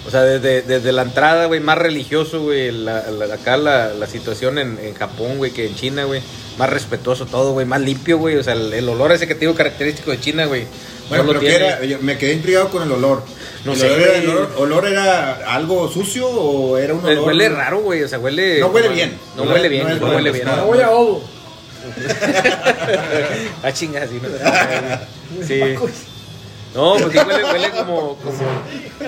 [0.06, 2.72] O sea, desde, desde la entrada, güey, más religioso, güey.
[2.72, 6.22] La, la- acá la, la situación en, en Japón, güey, que en China, güey.
[6.58, 7.66] Más respetuoso todo, güey.
[7.66, 8.36] Más limpio, güey.
[8.38, 10.66] O sea, el, el olor ese que te digo característico de China, güey.
[11.10, 11.66] Bueno, no lo pero ¿qué tiene.
[11.74, 11.86] era?
[11.86, 13.24] Yo me quedé intrigado con el olor.
[13.66, 17.18] No ¿El sé, olor, era, el olor, olor era algo sucio o era un Pues
[17.18, 17.28] olor?
[17.28, 18.04] huele raro, güey.
[18.04, 18.60] O sea, huele.
[18.60, 19.18] No huele bien.
[19.36, 20.46] No, No huele bien, no no, huele bien.
[20.46, 21.24] Me voy a ovo.
[23.64, 24.28] ah, chinga, sí, no.
[25.48, 25.62] Sí.
[26.78, 28.38] No, pues sí huele, huele como, como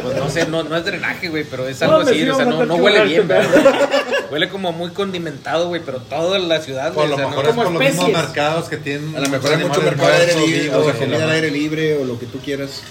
[0.01, 2.29] pues no sé, no, no es drenaje, güey, pero es algo No, me así, sí,
[2.29, 3.89] o sea, no, no huele bien, ¿verdad?
[4.31, 7.43] Huele como muy condimentado, güey, pero toda la ciudad, Por güey, lo o sea, mejor
[7.45, 9.15] no- es por los mismos mercados que tienen.
[9.15, 11.97] A lo mejor hay mucho mercado al aire libre, o sea, comida al aire libre
[11.97, 12.81] o lo que tú quieras.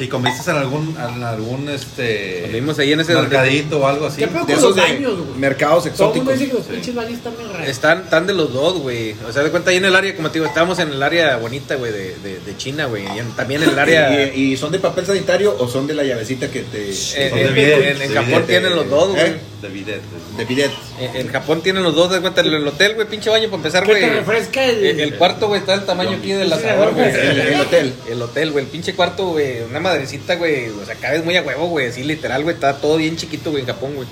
[0.00, 4.06] Y comiste en algún, en algún este Cuando vimos ahí en ese mercadito o algo
[4.06, 4.20] así.
[4.20, 5.38] ¿Qué pedo De con esos los de baños, güey?
[5.38, 6.38] mercados Todo el mundo exóticos.
[6.38, 7.68] dice que los pinches baños están bien raros.
[7.68, 9.14] Están, están de los dos, güey.
[9.28, 11.36] O sea, de cuenta ahí en el área, como te digo, estábamos en el área
[11.38, 13.04] bonita, güey, de, de, de China, güey.
[13.14, 14.32] Y en- también en el área...
[14.34, 16.90] ¿Y, y son de papel sanitario o son de la llavecita que te...
[16.90, 19.26] Eh, Son eh, de en, bidet, en- Japón tienen los dos, güey.
[19.26, 19.36] ¿Eh?
[19.62, 20.00] De bidet.
[20.36, 20.70] de bidet?
[21.00, 23.84] En, Japón tienen los dos, de cuenta, el, el hotel, güey, pinche baño para empezar,
[23.86, 24.00] güey.
[24.00, 27.08] te refresca el- El, el cuarto, güey, está del tamaño aquí del asador, güey.
[27.08, 27.94] El, el hotel.
[28.08, 31.42] El hotel, güey, el pinche cuarto, güey, una madrecita, güey, o sea, cabes muy a
[31.42, 34.08] huevo, güey, así literal, güey, está todo bien chiquito, güey, en Japón, güey.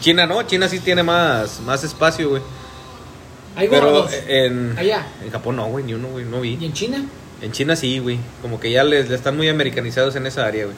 [0.00, 2.42] China no, China sí tiene más, más espacio, güey.
[3.56, 5.06] Hay Pero en, Allá.
[5.24, 6.64] en Japón no, güey, ni uno, güey, no ¿Y vi.
[6.64, 7.04] en China?
[7.42, 10.64] En China sí, güey, como que ya les, les están muy americanizados en esa área,
[10.66, 10.76] güey.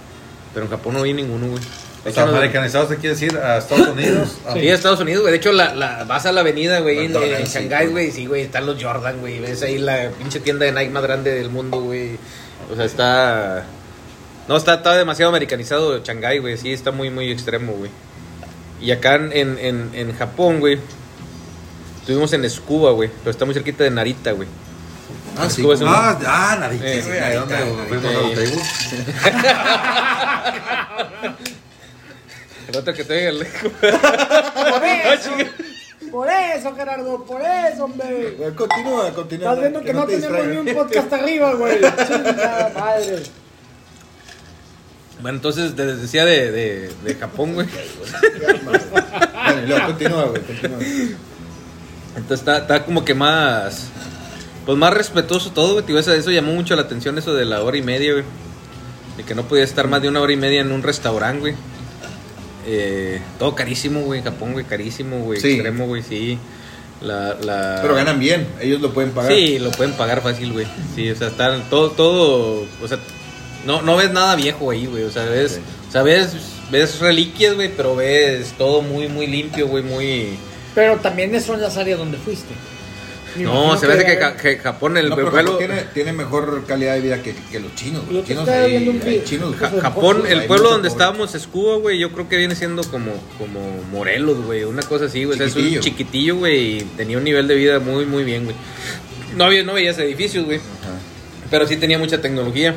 [0.54, 1.62] Pero en Japón no vi ninguno, güey.
[2.04, 4.36] De O sea, americanizados se quiere decir a Estados Unidos.
[4.46, 5.32] Ah, Sí, a Estados Unidos, güey.
[5.32, 8.10] De hecho, la, la, vas a la avenida, güey, en, McDonald's, en Shanghái, güey.
[8.10, 9.38] Sí, güey, están los Jordan, güey.
[9.38, 12.18] Ves ahí la pinche tienda de Nike más grande del mundo, güey.
[12.72, 13.64] O sea, está...
[14.48, 16.58] No, está, está demasiado americanizado Shanghái, güey.
[16.58, 17.90] Sí, está muy, muy extremo, güey.
[18.80, 20.80] Y acá en, en, en, Japón, güey.
[22.00, 23.08] Estuvimos en Scuba, güey.
[23.20, 24.48] Pero está muy cerquita de Narita, güey.
[25.38, 25.64] Ah, sí.
[25.86, 27.18] Ah, ah, Narita, Eh, güey.
[27.20, 28.12] Ahí donde Narita, fuimos
[29.24, 31.32] a
[32.76, 33.32] otro que te diga,
[33.72, 35.30] Por eso.
[36.10, 38.34] Por eso, Gerardo, por eso, hombre.
[38.36, 39.48] Bueno, Continúa, continúa.
[39.52, 41.76] Estás viendo que no te tenemos ni un podcast arriba, güey.
[41.80, 43.22] Chingada madre.
[45.22, 47.66] Bueno, entonces te decía de, de, de Japón, güey.
[47.68, 50.78] Bueno, luego, continúa, güey, continúa.
[52.16, 53.88] Entonces está, está como que más.
[54.66, 55.84] Pues más respetuoso todo, güey.
[55.86, 58.24] Tío, Eso, eso llamó mucho la atención, eso de la hora y media, güey.
[59.16, 61.54] De que no podía estar más de una hora y media en un restaurante, güey.
[62.66, 64.18] Eh, todo carísimo, güey.
[64.20, 64.64] en Japón, güey.
[64.64, 65.40] Carísimo, güey.
[65.40, 65.52] Sí.
[65.52, 66.02] Extremo, güey.
[66.02, 66.38] Sí.
[67.00, 67.78] La, la...
[67.82, 69.32] Pero ganan bien, ellos lo pueden pagar.
[69.32, 70.66] Sí, lo pueden pagar fácil, güey.
[70.94, 72.96] Sí, o sea, están todo, todo, o sea,
[73.66, 75.02] no, no ves nada viejo ahí, güey.
[75.02, 75.60] O sea, ves, Sí.
[75.88, 76.30] o sea, ves,
[76.70, 80.38] ves reliquias, güey, pero ves todo muy, muy limpio, güey, muy...
[80.76, 82.54] Pero también son las áreas donde fuiste.
[83.36, 85.52] No, se me hace que, Ja- Japón, el No, pero pueblo...
[85.52, 88.02] Japón tiene, tiene mejor calidad de vida que, que los chinos.
[88.10, 89.80] Los chinos hay- chinos, Ja- güey.
[89.80, 91.02] Japón, el pueblo donde pobre.
[91.02, 95.24] estábamos, Escudo, güey, yo creo que viene siendo como, como Morelos, güey, una cosa así,
[95.24, 95.34] güey.
[95.34, 96.36] O sea, es un Chiquitillo.
[96.36, 98.56] güey, y tenía un nivel de vida muy, muy bien, güey.
[99.36, 100.60] No, había, no veías edificios, güey.
[101.50, 102.74] Pero sí tenía mucha tecnología.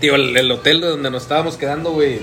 [0.00, 2.18] Tío, el, el hotel donde nos estábamos quedando, güey.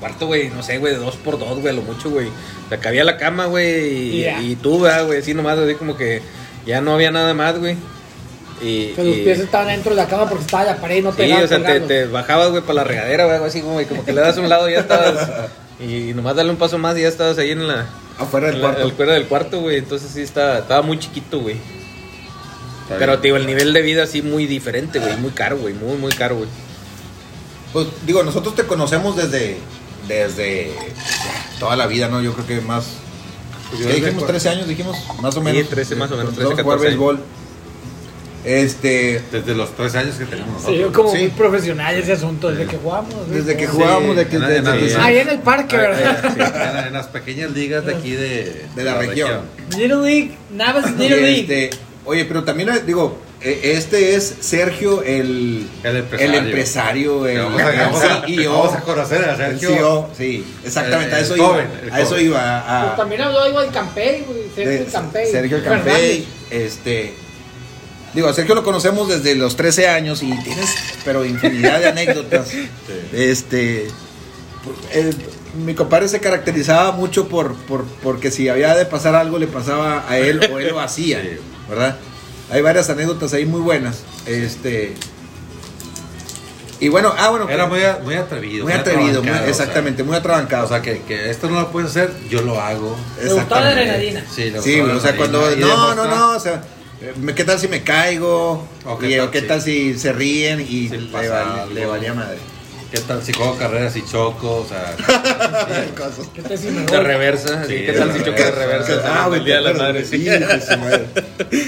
[0.00, 2.28] Cuarto, güey, no sé, güey, de dos por dos, güey, a lo mucho, güey.
[2.28, 6.22] O sea, cabía la cama, güey, y, tú, ¿verdad, güey, así nomás, así como que
[6.66, 7.76] ya no había nada más, güey.
[8.62, 11.02] Y, Que los y- pies estaban dentro de la cama porque estaba la pared y
[11.02, 13.80] no te Sí, o sea, te, bajabas, güey, para la regadera, güey, algo así como,
[13.86, 15.30] como que le das a un lado y ya estabas.
[15.82, 17.86] Y nomás darle un paso más y ya estabas ahí en la.
[18.18, 18.86] Afuera del en la- cuarto.
[18.86, 19.78] el cuero del cuarto, güey.
[19.78, 21.56] Entonces sí, estaba, estaba muy chiquito, güey.
[22.98, 25.16] Pero, tío, el nivel de vida sí muy diferente, güey.
[25.16, 25.72] Muy caro, güey.
[25.72, 26.48] Muy, muy caro, güey.
[27.72, 29.56] Pues digo, nosotros te conocemos desde
[30.08, 30.72] desde
[31.58, 32.20] toda la vida, ¿no?
[32.22, 32.84] Yo creo que más.
[33.70, 34.24] Pues ¿Qué dijimos?
[34.24, 34.96] cu- ¿13 años dijimos?
[35.22, 35.68] Más o Sí, menos.
[35.68, 36.98] 13 más o menos, Empezamos 13, a jugar 14 años.
[36.98, 37.24] béisbol.
[38.42, 39.20] Este.
[39.30, 41.18] Desde los tres años que tenemos Sí, yo como Sí.
[41.18, 43.28] muy profesional ese asunto, desde que jugamos.
[43.30, 44.36] Desde que Sí, jugábamos, de que.
[44.36, 44.96] en la- de- en la- de- Sí.
[44.98, 46.24] Ahí en el parque, Ah, ¿verdad?
[46.24, 46.40] eh, sí.
[46.40, 49.42] En, la- en las pequeñas ligas de aquí de, De la región.
[49.76, 51.40] Little League, Navas Little League.
[51.40, 51.70] Este,
[52.06, 56.38] oye, pero también, digo, este es Sergio, el, El empresario.
[56.38, 58.52] el empresario, el, Vamos a, el vamos a- CEO.
[58.52, 59.68] vamos a conocer a el Sergio.
[59.70, 61.62] CEO, sí, exactamente, a El- eso el iba.
[61.84, 62.58] el a eso iba.
[62.82, 64.24] a- Pues también habló algo del Campey.
[64.54, 65.26] Sergio de el Campey.
[65.30, 65.64] Sergio el.
[65.64, 67.14] Campey, este
[68.12, 70.74] digo, a Sergio lo conocemos desde los 13 años y tienes
[71.04, 72.50] pero infinidad de anécdotas.
[73.12, 73.86] Este
[74.92, 75.10] eh,
[75.64, 80.04] mi compadre se caracterizaba mucho por, por porque si había de pasar algo le pasaba
[80.08, 81.28] a él o él lo hacía, Sí.
[81.68, 81.96] ¿verdad?
[82.50, 83.98] Hay varias anécdotas ahí muy buenas.
[84.26, 84.94] Este
[86.82, 88.64] y bueno, ah bueno, Era muy, muy atrevido.
[88.64, 90.64] muy atrevido, muy- atrabancado, o sea, exactamente, muy atrabancado.
[90.64, 92.96] O sea, que, que esto no lo puedes hacer, yo lo hago.
[93.22, 94.24] Me gustaba la adrenalina.
[94.34, 95.50] Sí, le Sí, o sea, cuando.
[95.56, 96.62] No, no, no, o sea,
[97.02, 98.66] eh, ¿qué tal si me caigo?
[98.86, 101.00] O qué Y, tal o qué si- tal si se ríen y le,
[101.74, 102.38] le valía madre?
[102.90, 104.56] ¿Qué tal si juego carreras y choco?
[104.56, 104.96] O sea.
[106.34, 107.64] ¿Qué tal si me De reversa.
[107.64, 109.02] Sí, ¿Qué tal si choque de reversa.
[109.04, 110.08] Ah, el día de las madres.
[110.08, 110.26] sí.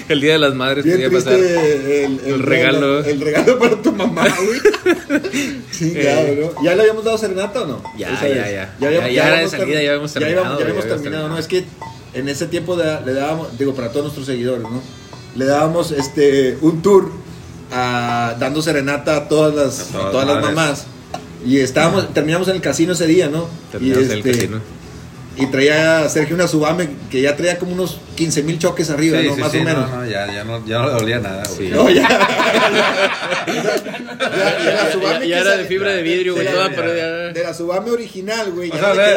[0.08, 1.34] El día de las madres podía pasar.
[1.34, 3.04] el, El regalo.
[3.04, 4.60] El regalo para tu mamá, güey.
[5.70, 6.62] Sí, claro, ¿no?
[6.64, 7.82] ¿Ya le habíamos dado serenata o no?
[7.96, 8.74] Ya, ya, ya.
[8.78, 11.28] Ya- ya era de habíamos salida, ya habíamos Ya, terminado, ya ya habíamos habíamos terminado,
[11.28, 11.38] ¿no?
[11.38, 11.64] Es que
[12.14, 14.80] en ese tiempo le dábamos, digo, para todos nuestros seguidores, ¿no?
[15.34, 17.10] Le dábamos este, un tour
[17.72, 20.86] a, dando serenata a todas las, A a todas las mamás.
[21.44, 23.48] Y estábamos, terminamos en el casino ese día, ¿no?
[23.70, 24.60] Terminamos y en el este, casino.
[25.34, 29.28] Y traía Sergio una Subame que ya traía como unos 15 mil choques arriba, sí,
[29.28, 29.34] ¿no?
[29.34, 29.90] sí, Más sí, o menos.
[29.90, 31.68] No, no, ya, ya, no, ya no le dolía nada, güey.
[31.68, 31.74] Sí.
[31.74, 32.06] No, ya.
[33.46, 36.46] Ya- ya la Subame Ya, que ya era de fibra de vidrio, güey.
[36.46, 37.42] de toda, la- pero De ya.
[37.48, 38.70] la Subame original, güey.
[38.70, 39.12] O Ya sea, le le,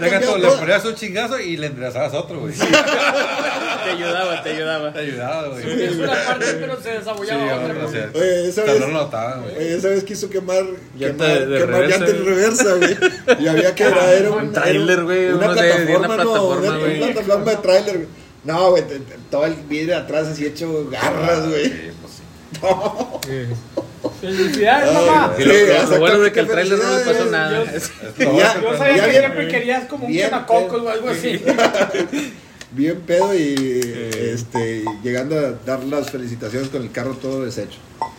[0.00, 2.54] le, le ponías un chingazo y le enderezabas otro, güey.
[3.96, 4.92] Te ayudaba, te ayudaba.
[4.92, 5.82] Te ayudaba, güey.
[5.84, 7.86] Es una parte, pero se Sí, desabollaba hombre, otra.
[7.86, 9.56] o sea, Oye, esa vez- no lo notaban, güey.
[9.56, 10.64] Oye, esa vez quiso quemar,
[10.96, 12.34] Llanta quemar, de quemar reversa, llanta en güey.
[12.34, 12.96] reversa, güey.
[13.40, 16.68] Y había que era, era un Un tráiler, güey, Una de una plataforma, no, plataforma,
[16.68, 17.02] una, güey.
[17.02, 18.08] una plataforma de tráiler, güey.
[18.42, 18.84] No, güey,
[19.30, 21.64] todo el vidrio atrás así hecho garras, güey.
[21.66, 22.22] Sí, pues sí.
[24.20, 25.34] Felicidades, Ay, mamá.
[25.38, 27.30] Y Sí, lo, lo bueno de que el trailer no le pasó felicidades.
[27.30, 27.64] nada.
[27.64, 27.90] Yo- Es
[28.62, 31.42] Yo sabía Ya que siempre querías como un quemacocos o algo así.
[32.72, 33.80] Bien pedo y
[34.32, 37.78] este, llegando a dar las felicitaciones con el carro todo deshecho.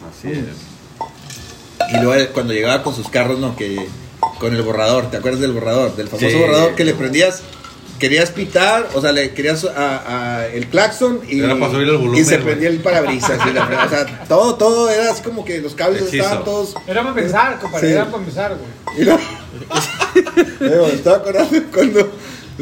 [0.10, 1.94] Así es.
[1.94, 3.88] Y luego cuando llegaba con sus carros, no, que
[4.40, 5.96] con el borrador, ¿te acuerdas del borrador?
[5.96, 6.36] Del famoso Sí.
[6.36, 7.42] borrador que le prendías,
[7.98, 11.98] querías pitar, o sea, le querías a, a el claxon y, Era para subir el
[11.98, 13.40] volumen, y se prendía el parabrisas.
[13.50, 13.86] y la fregada.
[13.86, 16.24] o sea, todo, todo era así como que los cables Hechizo.
[16.24, 16.76] estaban todos.
[16.88, 17.88] Era para pensar, compadre.
[17.88, 17.94] Sí.
[17.94, 19.08] Era para pensar, güey.
[19.08, 19.10] Y
[20.96, 22.12] estaba acordando cuando,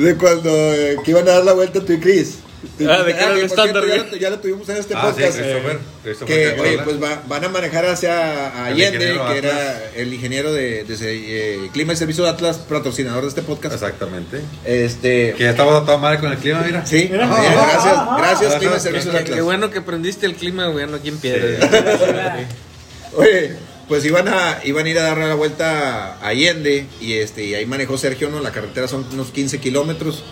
[0.03, 2.39] de cuando eh, que iban a dar la vuelta tú y Chris.
[2.85, 5.37] Ah, de que era el estándar, ya, ya lo tuvimos en este Ah, sí, podcast.
[5.39, 5.79] Christopher.
[6.03, 9.35] Christopher que oye, pues va- van a manejar hacia Allende, que Atlas.
[9.37, 13.43] era el ingeniero de, de ese, eh, Clima y Servicio de Atlas, patrocinador de este
[13.43, 13.75] podcast.
[13.75, 14.41] Exactamente.
[14.65, 16.85] Este, Que ya estamos a toda madre con el clima, mira.
[16.85, 17.27] sí, Mira.
[17.27, 18.17] bien, gracias, Ajá.
[18.17, 18.55] gracias.
[18.55, 19.35] Clima y Servicios Qué, Atlas.
[19.37, 22.45] qué bueno que prendiste el clima, güey, no aquí en piedra.
[23.15, 23.55] Oye,
[23.89, 27.55] pues iban a, iban a ir a darle la vuelta a Allende y este y
[27.55, 28.39] ahí manejó Sergio, ¿no?
[28.39, 30.23] La carretera son unos 15 kilómetros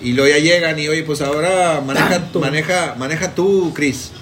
[0.00, 4.12] y luego ya llegan y oye, pues ahora maneja, maneja, maneja tú, Chris.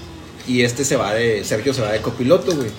[0.48, 2.70] Y este se va de, Sergio se va de copiloto, güey.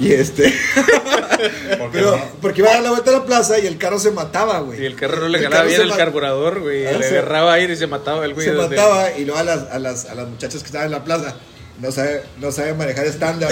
[0.00, 0.52] Y este,
[1.78, 2.22] ¿Por qué pero, no?
[2.42, 4.82] porque iba a dar la vuelta a la plaza y el carro se mataba, güey.
[4.82, 6.86] Y el carro no le ganaba bien el carburador, güey.
[6.86, 8.46] Ah, Le se- agarraba aire y se mataba el güey.
[8.46, 10.92] se donde- mataba y luego a las, a las, a las muchachas que estaban en
[10.92, 11.36] la plaza
[11.80, 13.48] no sabe, no sabe manejar estándar.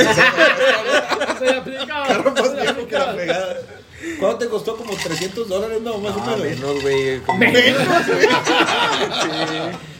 [1.41, 2.07] Le aplicaba.
[2.09, 3.57] carro más viejo que la fregada.
[4.21, 4.77] ¿Cuánto te costó?
[4.77, 6.41] Como 300 dólares, no, más o No, menos.
[6.61, 7.21] menos, güey.
[7.21, 7.43] como-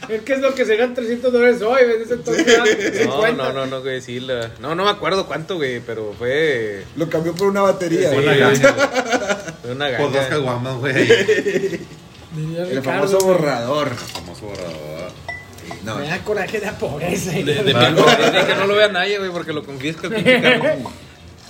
[0.09, 2.65] Es que es lo que serían 300 dólares hoy, en ese entonces eran
[3.07, 3.43] No, 50.
[3.43, 4.19] no, no, no, güey, sí.
[4.19, 4.51] La...
[4.59, 6.83] No, no me acuerdo cuánto, güey, pero fue.
[6.95, 8.09] Lo cambió por una batería.
[8.11, 8.27] Sí, güey.
[8.27, 9.53] Una ganga.
[9.63, 10.29] Fue una Pues dos ganga.
[10.29, 10.93] caguamas, güey.
[10.93, 13.27] Diría El Ricardo, famoso güey.
[13.37, 13.95] borrador.
[13.95, 15.11] Famoso borrador.
[15.83, 17.31] No, Me da coraje de la pobreza.
[17.31, 20.41] De, de, de- de que no lo vea nadie, güey, porque lo confisca el pinche
[20.59, 20.91] carro.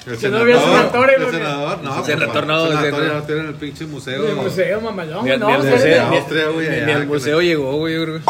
[0.08, 1.36] El Que no había senadores, El güey.
[1.36, 2.00] senador, no.
[2.00, 3.32] El senador, no, El senador senador.
[3.40, 4.28] en el pinche museo.
[4.28, 5.26] El museo, mamalón.
[5.40, 8.22] No, ni al museo, llegó, güey, yo creo.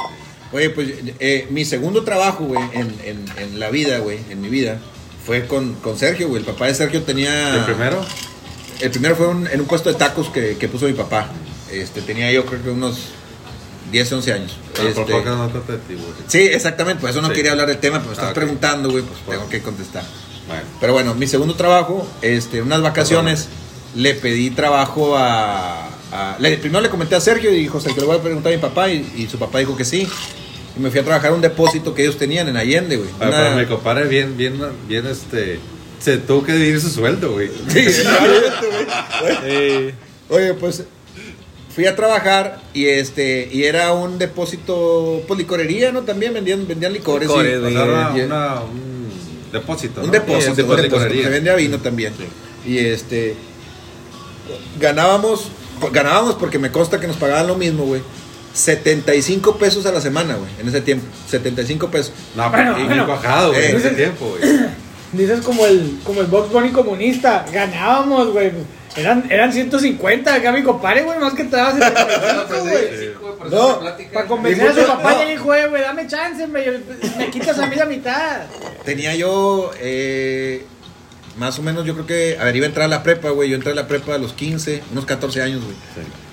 [0.51, 4.47] Oye, pues eh, mi segundo trabajo, güey, en, en, en la vida, güey, en mi
[4.47, 4.77] vida,
[5.25, 6.39] fue con, con Sergio, güey.
[6.41, 7.55] El papá de Sergio tenía...
[7.55, 8.05] ¿El primero?
[8.79, 11.27] El primero fue un- en un puesto de tacos que, que puso mi papá.
[11.71, 13.09] Este, tenía yo creo que unos
[13.91, 14.57] 10, 11 años.
[14.57, 16.07] Ah, Por Este, poco no trata de ti, güey.
[16.27, 17.33] sí, exactamente, por eso no Sí.
[17.33, 18.35] quería hablar del tema, pero me estás Ah, ok.
[18.35, 19.41] preguntando, güey, pues Bueno.
[19.41, 20.03] tengo que contestar.
[20.47, 20.63] Bueno.
[20.79, 23.47] Pero bueno, mi segundo trabajo, este, unas vacaciones,
[23.95, 25.87] le pedí trabajo a...
[26.11, 28.55] a- le- primero le comenté a Sergio y dijo, Sergio, le voy a preguntar a
[28.55, 30.07] mi papá y, y su papá dijo que sí.
[30.77, 33.09] Y me fui a trabajar a un depósito que ellos tenían en Allende, güey.
[33.19, 35.59] Ah, Una- Pero mi compadre, bien, bien, bien, este.
[35.99, 37.49] Se tuvo que dividir su sueldo, güey.
[37.69, 37.85] Sí,
[39.41, 39.93] güey.
[40.29, 40.83] Oye, pues
[41.73, 46.01] fui a trabajar y este y era un depósito pues licorería, ¿no?
[46.03, 47.27] También vendían vendían licores.
[47.27, 48.94] Licores, y- una, y- una- un
[49.59, 50.01] Depósito.
[50.01, 52.13] Un depósito, Sí, un depósito, se vendía vino también.
[52.65, 53.35] Y este
[54.79, 55.47] ganábamos,
[55.79, 58.01] pues, ganábamos porque me consta que nos pagaban lo mismo, güey.
[58.53, 61.05] 75 pesos a la semana, güey, en ese tiempo.
[61.29, 62.13] 75 pesos.
[62.35, 63.07] No, Bueno, pero y bueno.
[63.07, 63.77] bajado, güey, en Eh.
[63.79, 64.53] ese tiempo, güey.
[65.11, 67.45] Dices como el, como el Box Bunny comunista.
[67.51, 68.51] Ganábamos, güey.
[68.95, 71.19] Eran, eran 150 acá mi compadre, güey.
[71.19, 73.51] Más que te daba 75, güey.
[73.51, 73.79] No,
[74.13, 76.63] Para convencer a su papá y le dijo, "Eh, güey, dame chance, me,
[77.17, 78.41] me quitas a mí la mitad.
[78.85, 80.65] Tenía yo eh,
[81.37, 83.49] más o menos, yo creo que, a ver, iba a entrar a la prepa, güey.
[83.49, 85.75] Yo entré a la prepa a los 15, unos 14 años, güey.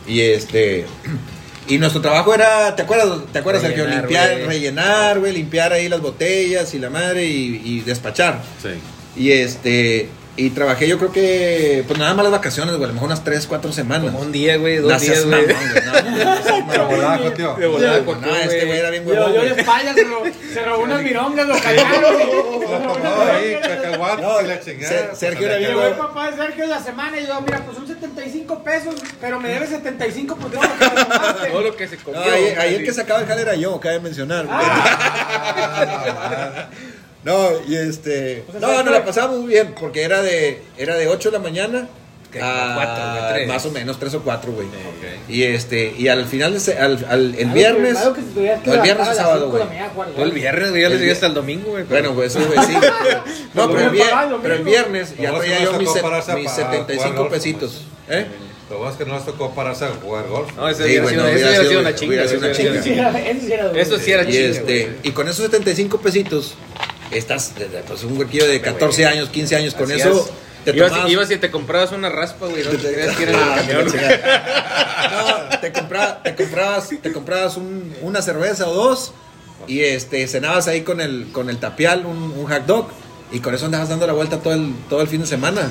[0.06, 0.86] Y este.
[1.68, 3.84] Y nuestro trabajo era, ¿te acuerdas, ¿te acuerdas Sergio?
[3.84, 4.46] Rellenar, Limpiar, güey.
[4.46, 8.40] rellenar, güey, limpiar ahí las botellas y la madre y, y despachar.
[8.62, 8.70] Sí.
[9.20, 10.08] Y este.
[10.34, 13.22] Y trabajé, yo creo que, pues nada más las vacaciones, güey, a lo mejor unas
[13.22, 14.10] 3, 4 semanas.
[14.12, 15.44] Como un día, güey, dos No días, güey.
[15.44, 17.54] güey, no, Pero volaba, tío.
[17.56, 19.54] De volada, no, no, este güey era bien Yo, huevón, yo güey.
[19.54, 20.24] de espalda se robó,
[20.54, 22.14] se robó unas mirongas, lo callaron.
[23.02, 24.88] No, ahí, cacahuates No, y la chingada.
[24.90, 25.98] Ser- Sergio era bien huevón.
[25.98, 29.68] papá de Sergio la semana y yo, mira, pues son 75 pesos, pero me debes
[29.68, 30.84] 75 por todo lo que
[31.44, 31.50] me.
[31.50, 32.20] Todo lo que se comió.
[32.20, 32.26] No,
[32.58, 34.46] ahí, el que sacaba el jale era yo, cabe mencionar.
[37.24, 38.44] No, y este.
[38.50, 41.38] Sea, No, ¿sabes nos la pasamos muy bien, porque era de, era de 8 de
[41.38, 41.88] la mañana
[42.40, 43.48] a cuatro, güey, tres.
[43.48, 44.66] más o menos 3 o 4, güey.
[44.66, 45.28] Ok.
[45.28, 47.96] Y este, y al final, de ese- al, al- el viernes.
[47.98, 49.62] algo que tuvieras que no, el viernes o sábado, güey.
[50.14, 51.84] Todo el viernes, güey, ya El les llegué hasta el domingo, güey.
[51.84, 52.72] Bueno, pues eso, güey, sí.
[53.54, 55.72] No, pero el, me vier- pagaba lo pero el viernes ya traía bueno yo mis,
[55.72, 57.82] no mis a jugar 75 golf, pesitos.
[58.06, 58.18] pues.
[58.18, 58.26] ¿Eh?
[58.70, 60.50] Lo bueno es que no nos tocó pararse a jugar golf.
[60.56, 62.22] No, ese Sí, no, eso hubiera sido- sido una chinga.
[62.24, 63.08] eso Eso sí chinga.
[63.10, 63.40] era- eso
[63.74, 63.78] sí.
[63.78, 66.54] Eso sí era Y, chinga, este, y con esos 75 pesitos,
[67.18, 67.52] estás,
[67.86, 70.30] pues un huequillo de 14 años, 15 años, con Hacías- eso
[70.64, 72.62] te ibas, tomabas- ibas y te comprabas una raspa, güey.
[72.64, 73.86] No te creas que era el Ah, camión.
[75.52, 79.12] No, te, compra- te comprabas, te comprabas un- una cerveza o dos
[79.66, 82.88] y este cenabas ahí con el, con el tapial, un, un hot dog,
[83.30, 85.70] y con eso andabas dando la vuelta todo el, todo el fin de semana.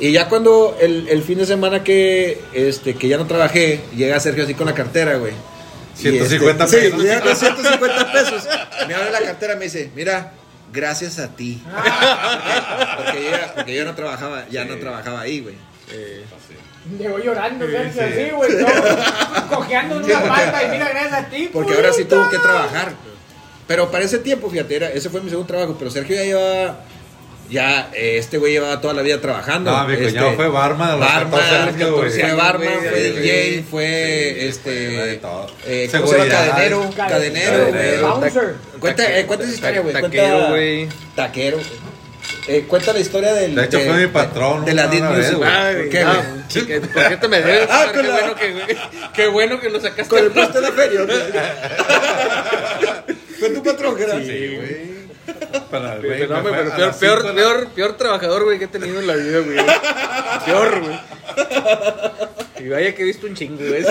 [0.00, 4.18] Y ya cuando el, el fin de semana que, este, que ya no trabajé, llega
[4.20, 5.32] Sergio así con la cartera, güey.
[5.96, 7.00] Y 150 este, pesos.
[7.00, 8.44] Sí, llega con 150 pesos.
[8.86, 10.32] Me abre la cartera y me dice, mira,
[10.72, 11.62] gracias a ti.
[12.96, 15.54] porque, yo, ya- porque yo no trabajaba, ya no trabajaba ahí, güey.
[16.98, 18.00] Llegó llorando, Sergio, sí.
[18.00, 18.50] así, güey.
[18.58, 21.50] todo, Cojeando en una palma y mira, gracias a ti.
[21.52, 22.92] Porque ahora sí tuvo que trabajar.
[23.66, 25.76] Pero para ese tiempo, fíjate, era- ese fue mi segundo trabajo.
[25.78, 26.80] Pero Sergio ya llevaba.
[27.50, 29.70] Ya, eh, este güey llevaba toda la vida trabajando.
[29.70, 32.10] No, mi Este, cuñado fue barman a los barman, 14 años, güey.
[32.10, 33.66] fue barman, fue sí, DJ, sí.
[33.70, 33.86] fue
[34.38, 35.20] Sí, este.
[35.20, 35.20] fue
[35.66, 35.88] eh.
[35.90, 36.90] Cadenero.
[36.90, 38.20] Cade- Cadenero, Cadenero.
[38.80, 39.92] Cuenta, eh, cuenta esa historia, güey.
[39.94, 40.88] Taquero, güey.
[41.14, 41.58] Taquero.
[42.46, 43.54] Eh, cuenta la historia del.
[43.54, 46.16] De hecho, fue mi patrón, De, la una Deep vez, Music, ¿Por qué, güey?
[46.92, 47.68] por cierto me debes.
[47.70, 48.76] Ah, qué, la- bueno que,
[49.14, 50.08] qué bueno que lo sacaste.
[50.08, 51.18] Con el puesto de la feria, güey.
[53.38, 54.22] Fue tu patrón, Gerard.
[54.24, 54.98] Sí, güey.
[55.70, 58.68] Para el güey, no, pero peor, peor, de la- peor, peor trabajador, güey, que he
[58.68, 59.58] tenido en la vida, güey.
[60.46, 60.98] Peor, güey.
[62.60, 63.84] Y vaya que he visto un chingo, güey.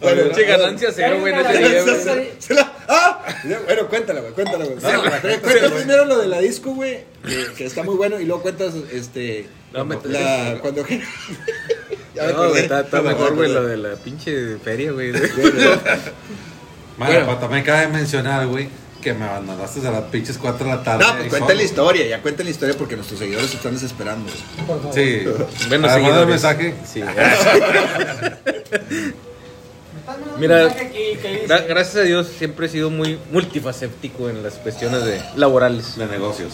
[0.00, 2.28] Bueno, Pinche ganancia cero, güey, en ese día, güey.
[2.38, 2.67] Se la-.
[3.66, 4.76] Bueno, cuéntala, güey, cuéntala, güey.
[4.76, 8.74] No, primero lo de la disco, güey, que, que está muy bueno, y luego cuentas,
[8.92, 9.48] este...
[9.72, 10.84] No, me- la, cuando...
[12.14, 12.82] Ya me No, güey, acordé.
[12.82, 15.12] está, me mejor, güey, lo de la pinche feria, güey.
[15.12, 15.30] Bueno,
[16.96, 17.26] Bueno.
[17.26, 18.68] pero también cabe mencionar, güey,
[19.00, 21.04] que me abandonaste a las pinches 4 de la tarde.
[21.06, 24.28] No, pues cuenta la historia, ya cuenta la historia porque nuestros seguidores están desesperando.
[24.32, 24.66] güey.
[24.66, 24.94] Por favor.
[24.94, 25.22] Sí.
[25.68, 26.28] Bueno, el seguidores.
[26.28, 26.74] mensaje.
[26.92, 27.02] Sí.
[30.38, 30.68] Mira,
[31.46, 36.06] Gra- gracias a Dios siempre he sido muy multifacético en las cuestiones de laborales, De
[36.06, 36.52] negocios.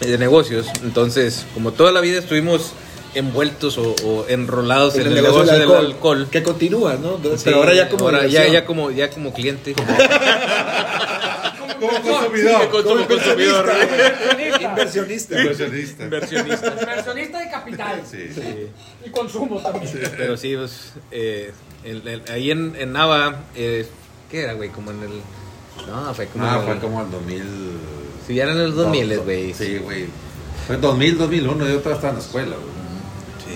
[0.00, 0.66] de negocios.
[0.82, 2.72] Entonces, como toda la vida estuvimos
[3.14, 6.28] envueltos o, o enrolados en, el, negocio, del alcohol.
[6.30, 7.16] Que continúa, ¿no?
[7.22, 8.06] Pero Sí, ahora ya como...
[8.06, 9.74] ahora ya, ya como ya como cliente.
[9.74, 9.86] Como
[11.88, 12.68] consumidor.
[12.70, 13.70] Como Como consumidor.
[14.60, 15.40] Inversionista.
[15.40, 16.04] Inversionista.
[16.04, 16.66] Inversionista.
[16.80, 18.28] Inversionista de capital Sí.
[19.04, 19.92] y consumo también.
[20.16, 21.52] Pero sí, pues, eh,
[21.84, 23.86] el- el- ahí en, en Nava, eh,
[24.30, 24.70] ¿qué era, güey?
[24.70, 25.20] Como en el...
[25.86, 26.44] No, fue como...
[26.44, 27.42] Ah, en el- fue como el 2000.
[28.26, 29.54] Sí, ya eran en los 2000, güey.
[29.54, 30.06] Sí, güey.
[30.66, 31.66] Fue en 2000, 2001.
[31.66, 32.72] Yo todavía estaba en la escuela, güey.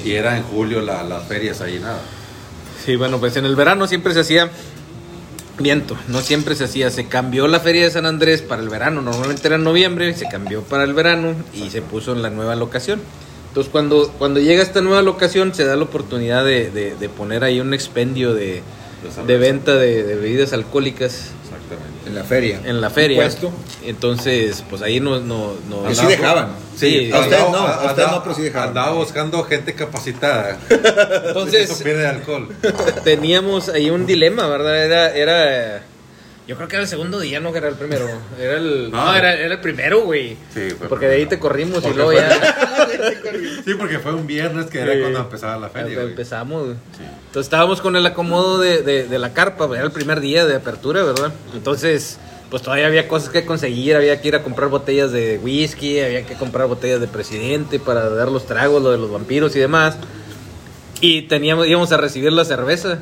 [0.04, 2.00] Y era en julio la- las ferias ahí, nada.
[2.84, 4.50] Sí, bueno, pues en el verano siempre se hacía
[5.59, 9.00] viento, no siempre se hacía, se cambió la feria de San Andrés para el verano,
[9.02, 12.57] normalmente era en noviembre, se cambió para el verano y se puso en la nueva
[12.57, 13.00] locación.
[13.48, 17.42] Entonces cuando, cuando llega esta nueva locación se da la oportunidad de, de- de poner
[17.42, 18.62] ahí un expendio de,
[19.26, 21.95] de venta de, de bebidas alcohólicas Exactamente.
[22.16, 22.60] En la feria.
[22.64, 23.16] en la feria.
[23.22, 23.52] Puesto.
[23.84, 25.20] Entonces, pues ahí no...
[25.20, 26.48] no, no sí dejaban.
[26.76, 28.68] Sí, A andaba- no, a andaba- no, pero sí dejaban.
[28.70, 30.58] Andaba buscando gente capacitada.
[30.70, 32.48] Entonces, Eso pierde alcohol.
[33.04, 34.82] teníamos ahí un dilema, ¿verdad?
[34.84, 35.82] Era, era
[36.47, 38.07] Yo creo que era el segundo día, no que era el primero.
[38.40, 38.90] Era el.
[38.92, 39.05] No.
[39.05, 40.36] No, era, era el primero, güey.
[40.55, 41.30] Sí, fue Porque de ahí primero.
[41.30, 43.62] te corrimos y Porque luego fue- ya.
[43.64, 45.01] Sí, porque fue un viernes que era Sí.
[45.01, 46.11] cuando empezaba la feria, güey.
[46.11, 46.68] empezamos.
[46.97, 47.03] Sí.
[47.03, 50.55] Entonces estábamos con el acomodo de, de, de la carpa, era el primer día de
[50.55, 51.32] apertura, ¿verdad?
[51.53, 52.18] Entonces,
[52.49, 56.24] pues todavía había cosas que conseguir, había que ir a comprar botellas de whisky, había
[56.24, 59.97] que comprar botellas de presidente para dar los tragos, lo de los vampiros y demás.
[61.01, 63.01] Y teníamos, íbamos a recibir la cerveza.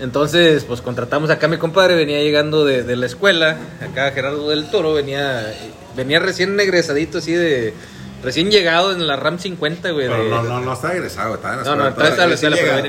[0.00, 4.48] Entonces, pues contratamos acá a mi compadre, venía llegando de, de la escuela, acá Gerardo
[4.48, 5.54] del Toro, venía,
[5.96, 7.74] venía recién egresadito así de...
[8.22, 10.06] Recién llegado en la RAM 50, güey.
[10.06, 12.26] Pero de- no, no, no está egresado, está en la no, no, está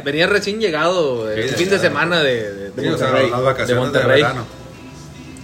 [0.03, 3.29] venía recién llegado eh, el fin de semana de, de- de Monterrey.
[3.29, 4.45] las vacaciones de verano.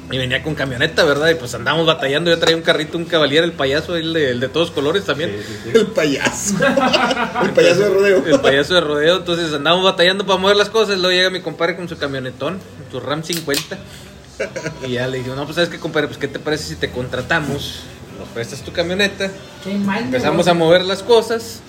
[0.09, 1.29] Y venía con camioneta, ¿verdad?
[1.29, 2.29] Y pues andábamos batallando.
[2.29, 5.35] Yo traía un carrito, un caballero, el payaso, el de, el de todos colores también.
[5.73, 6.55] El payaso.
[7.43, 8.25] El payaso de rodeo.
[8.25, 9.17] El payaso de rodeo.
[9.17, 10.97] Entonces andábamos batallando para mover las cosas.
[10.97, 13.77] Luego llega mi compadre con su camionetón, su Ram 50.
[14.85, 16.91] Y ya le digo, no, pues sabes qué, compadre, pues qué te parece si te
[16.91, 17.81] contratamos,
[18.19, 19.31] nos prestas tu camioneta,
[19.63, 21.61] Qué mal empezamos a mover las cosas,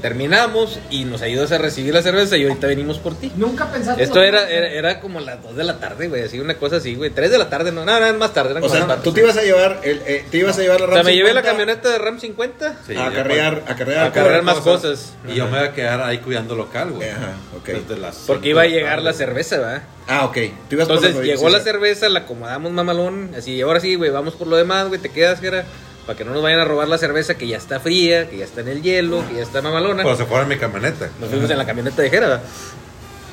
[0.00, 3.32] terminamos y nos ayudas a recibir la cerveza y ahorita venimos por ti.
[3.36, 4.02] Nunca pensaste.
[4.02, 6.94] Esto era, era, era como las 2 de la tarde, güey, así una cosa así,
[6.94, 7.10] güey.
[7.10, 8.50] 3 de la tarde, no, no, no, más tarde.
[8.50, 10.86] eran O sea, tú te ibas a llevar, el, eh, te ibas a llevar la
[10.86, 13.64] O sea, RAM me llevé la 50 camioneta de RAM 50 Sí, a ya acarrear,
[13.66, 15.14] a acarrear, a cargar más cosas.
[15.28, 17.10] Y yo me voy a quedar ahí cuidando local, güey.
[17.10, 17.66] Ajá, ok.
[17.66, 19.82] Desde las Porque iba a llegar la cerveza, ¿verdad?
[20.06, 20.38] Ah, ok.
[20.68, 23.30] Tú ibas por Entonces llegó la cerveza, la acomodamos mamalón.
[23.36, 25.64] Así, y ahora sí, güey, vamos por lo demás, güey, te quedas, que era.
[26.08, 28.46] Para que no nos vayan a robar la cerveza que ya está fría, que ya
[28.46, 30.02] está en el hielo, que ya está mamalona.
[30.04, 31.10] Pero se fueron en mi camioneta.
[31.20, 32.40] Nos fuimos en la camioneta de Jera.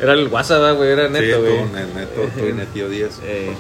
[0.02, 1.58] Era el WhatsApp, ¿verdad, güey, era Sí, neto, güey.
[1.58, 3.22] tú, ne- neto, tú y Netío Díaz.
[3.24, 3.54] Eh,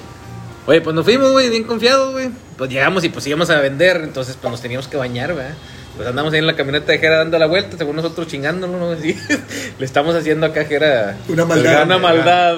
[0.66, 2.30] Oye, pues nos fuimos, güey, bien confiados, güey.
[2.58, 5.54] Pues llegamos y pues íbamos a vender, entonces pues nos teníamos que bañar, ¿verdad?
[5.96, 8.92] Pues andamos ahí en la camioneta de Jera dando la vuelta, según nosotros chingándolo, ¿no?
[9.00, 9.18] Así,
[9.80, 11.84] le estamos haciendo acá a Jera Una maldad.
[11.84, 12.58] Una maldad.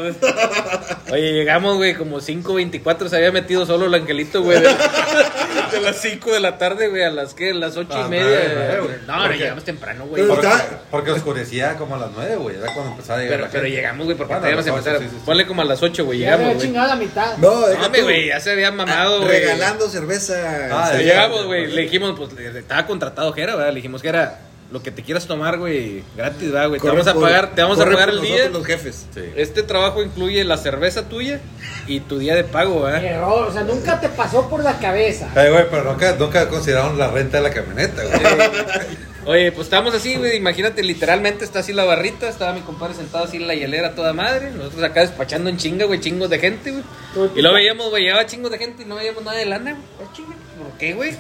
[1.12, 4.58] Oye, llegamos, güey, como 5.24, se había metido solo el angelito, güey,
[5.72, 8.24] de, las 5 de la tarde, güey, a las que, las 8 Ah, y media.
[8.26, 8.96] nueve, nueve, güey.
[9.08, 10.28] No, no, llegamos temprano, güey.
[10.28, 10.48] Porque,
[10.92, 12.56] porque oscurecía como a las 9, güey.
[12.58, 13.76] Era cuando empezaba a llegar Pero, la pero gente.
[13.78, 14.98] llegamos, güey, porque Bueno, teníamos empezar.
[15.00, 15.22] sí, sí, sí.
[15.26, 16.68] Ponle como a las 8, güey, Ya llegamos, güey.
[16.68, 17.38] chingado la mitad.
[17.38, 17.52] No,
[17.92, 18.02] tú.
[18.04, 19.40] güey, ya se había mamado, Ah, güey.
[19.40, 20.70] Regalando cerveza.
[20.72, 21.04] Ah, Sí.
[21.06, 21.14] ya.
[21.14, 23.70] Llegamos, güey, le dijimos, pues, estaba contratado Jera, ¿verdad?
[23.72, 24.40] Le dijimos que era
[24.72, 26.82] lo que te quieras tomar, güey, gratis, ¿verdad, güey?
[26.82, 28.50] Te vamos a pagar, te vamos a pagar el día.
[28.50, 29.08] los jefes.
[29.14, 29.22] Sí.
[29.36, 31.40] Este trabajo incluye la cerveza tuya
[31.88, 33.04] y tu día de pago, ¿verdad?
[33.04, 35.30] Error, o sea, nunca te pasó por la cabeza.
[35.36, 38.98] Eh, güey, pero nunca, nunca consideraron la renta de la camioneta, güey.
[39.26, 43.26] Oye, pues estábamos así, güey, imagínate, literalmente está así la barrita, estaba mi compadre sentado
[43.26, 46.72] así en la hielera toda madre, nosotros acá despachando en chinga, güey, chingos de gente,
[46.72, 47.30] güey.
[47.36, 49.84] Y luego veíamos, güey, llegaba chingos de gente y no veíamos nada de lana, güey.
[50.02, 51.12] Ah, ¿Por qué, güey?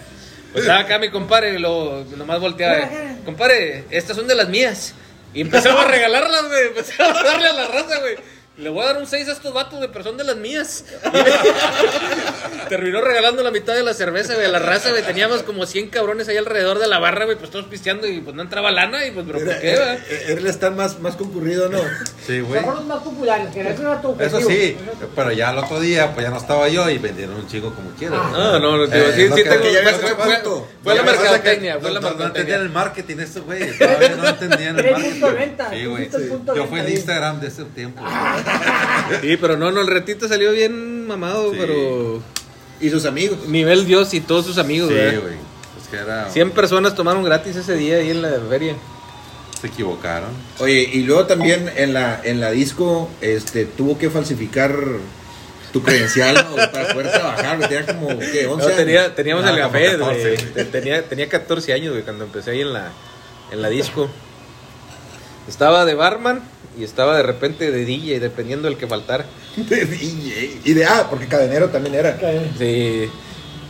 [0.52, 4.50] Pues estaba acá mi compadre y lo nomás volteaba, eh, compadre, estas son de las
[4.50, 4.94] mías.
[5.34, 8.16] Y empezaba a regalarlas, güey, empezaba a darle a la raza, güey.
[8.58, 10.84] Le voy a dar un 6 a estos vatos, de pero son de las mías.
[12.70, 15.04] Terminó regalando la mitad de la cerveza, güey, a la raza, güey.
[15.04, 18.36] Teníamos como 100 cabrones ahí alrededor de la barra, güey, pues todos pisteando y pues
[18.36, 20.00] no entraba lana y pues, pero ¿por qué, era, güey?
[20.28, 21.80] era el stand más, más concurrido, ¿no?
[22.26, 22.64] Sí, güey.
[22.64, 24.76] Son los más populares, que eso era tu Eso sí,
[25.16, 27.92] pero ya el otro día, pues ya no estaba yo y vendieron un chico como
[27.92, 28.18] quiera.
[28.18, 28.32] güey.
[28.32, 29.62] No, no, no, digo, Eh, sí, no sí tengo.
[29.62, 29.84] que ya
[30.84, 32.56] Fue, la mercadotecnia, fue la no, no, entendían mercadotecnia.
[32.56, 33.78] el marketing estos güeyes.
[33.78, 35.56] Todavía no entendían el marketing.
[35.72, 36.10] Sí, güey.
[36.56, 36.90] Yo fui el.
[36.90, 38.04] Instagram de ese tiempo.
[39.22, 41.58] Sí, pero no, no, el retito salió bien mamado, Sí.
[41.60, 42.22] pero.
[42.80, 43.48] Y sus amigos.
[43.48, 45.22] Nivel Dios y todos sus amigos, Sí, ¿verdad?
[45.22, 45.34] güey.
[45.82, 46.30] Es que era.
[46.30, 48.76] 100 personas tomaron gratis ese día ahí en la feria.
[49.60, 50.30] Se equivocaron.
[50.60, 54.76] Oye, y luego también en la, en la disco, este, tuvo que falsificar
[55.74, 56.56] tu credencial ¿no?
[56.72, 57.60] para poder trabajar.
[57.60, 58.46] Tenía como, ¿qué?
[58.46, 60.36] 11 No, tenía, teníamos Ah, el café, 14, güey.
[60.36, 60.54] güey.
[60.54, 62.92] Te- Tenía, tenía 14 años, güey, cuando empecé ahí en la,
[63.52, 64.08] en la disco.
[65.48, 66.42] Estaba de barman
[66.80, 69.26] y estaba de repente de DJ, dependiendo del que faltara.
[69.56, 70.62] De DJ.
[70.64, 72.18] Y de, ah, porque cadenero también era.
[72.58, 73.10] Sí,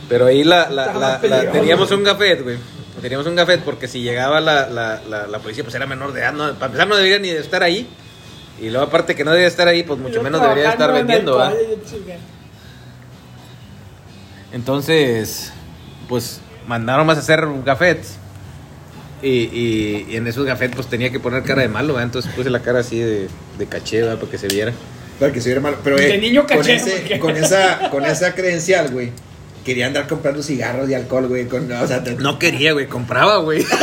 [0.08, 2.56] pero ahí la, la, la- la- teníamos un gafet, güey.
[3.00, 6.20] Teníamos un gafet porque si llegaba la, la, la, la policía, pues era menor de
[6.20, 6.32] edad.
[6.32, 7.86] No, para empezar, no debería ni de estar ahí.
[8.60, 11.38] Y luego, aparte que no debería estar ahí, pues mucho menos debería estar vendiendo,
[11.88, 12.16] chinga.
[14.52, 15.52] Entonces,
[16.08, 18.16] pues mandaron a hacer gafetes.
[19.22, 22.04] Y, y, y en esos gafetes, pues tenía que poner cara de malo, ¿verdad?
[22.04, 24.18] Entonces puse la cara así de, de caché, ¿verdad?
[24.18, 24.72] Para que se viera.
[25.18, 25.76] Para que se viera mal.
[25.82, 29.10] Pero, De eh, niño con, cachero, ese- porque- con, esa, con esa credencial, güey.
[29.64, 31.46] Quería andar comprando cigarros y alcohol, güey.
[31.46, 33.64] Con, o sea, te- No quería, güey, compraba, güey.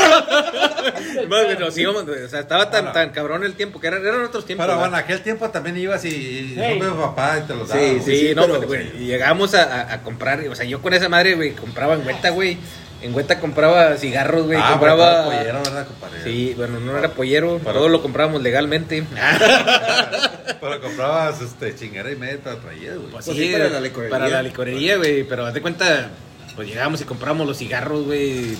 [1.29, 4.05] No, güey, nos íbamos, güey, o sea, estaba tan, tan cabrón el tiempo que eran,
[4.05, 4.65] eran otros tiempos.
[4.65, 4.89] Pero ¿verdad?
[4.91, 6.79] bueno, aquel tiempo también ibas y, y Hey.
[6.79, 7.87] papá y te los Sí, daba.
[7.89, 8.19] sí, güey.
[8.29, 11.09] Sí, no, pero- güey, y llegamos a, a- a comprar, o sea, yo con esa
[11.09, 12.57] madre, güey, compraba en güeta, güey,
[13.01, 14.57] En Hueta compraba cigarros, güey.
[14.59, 15.25] Ah, compraba.
[15.25, 16.23] pollero, ¿verdad, compadre?
[16.23, 17.59] Sí, bueno, no era pollero.
[17.59, 19.03] Para- Todo lo comprábamos legalmente.
[20.61, 23.11] Pero comprabas este, chingera y media, traías, güey.
[23.11, 24.09] Pues sí, para la licorería.
[24.17, 25.23] Para la licorería, güey.
[25.23, 26.09] Pero haz de cuenta,
[26.55, 28.57] pues llegábamos y compramos los cigarros, güey.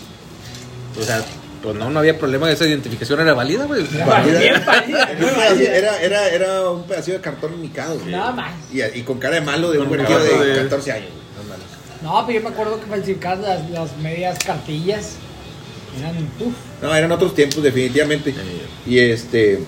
[1.00, 1.22] O sea,
[1.64, 2.52] pues no, no había problema.
[2.52, 3.86] Esa identificación era válida, güey.
[3.96, 4.76] Era.
[5.58, 7.98] Era, era, era un pedacito de cartón micado.
[7.98, 8.12] güey.
[8.12, 8.54] Nada más.
[8.72, 11.10] Y, y con cara de malo de un de de- 14 años.
[11.12, 11.25] güey.
[12.06, 12.22] No.
[12.22, 15.14] No, pero yo me acuerdo que falsificaban las, las medias cartillas.
[16.00, 16.54] Eran, uff.
[16.82, 18.34] No, eran otros tiempos, definitivamente.
[18.86, 19.60] Y este.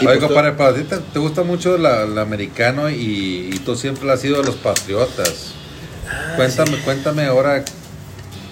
[0.00, 3.50] y Oye, pues, compadre, pero a ti te, te gusta mucho la- el americano y,
[3.52, 5.52] y tú siempre has sido de los patriotas.
[6.10, 7.64] Ah, cuéntame, cuéntame ahora,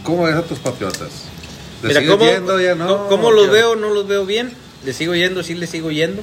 [0.03, 1.11] ¿cómo ves a tus patriotas?
[1.83, 3.09] ¿Le Mira, sigues ¿cómo, yendo ya no?
[3.09, 3.77] ¿cómo- los veo?
[3.77, 4.53] No los veo bien.
[4.85, 6.23] Le sigo yendo, sí le sigo yendo.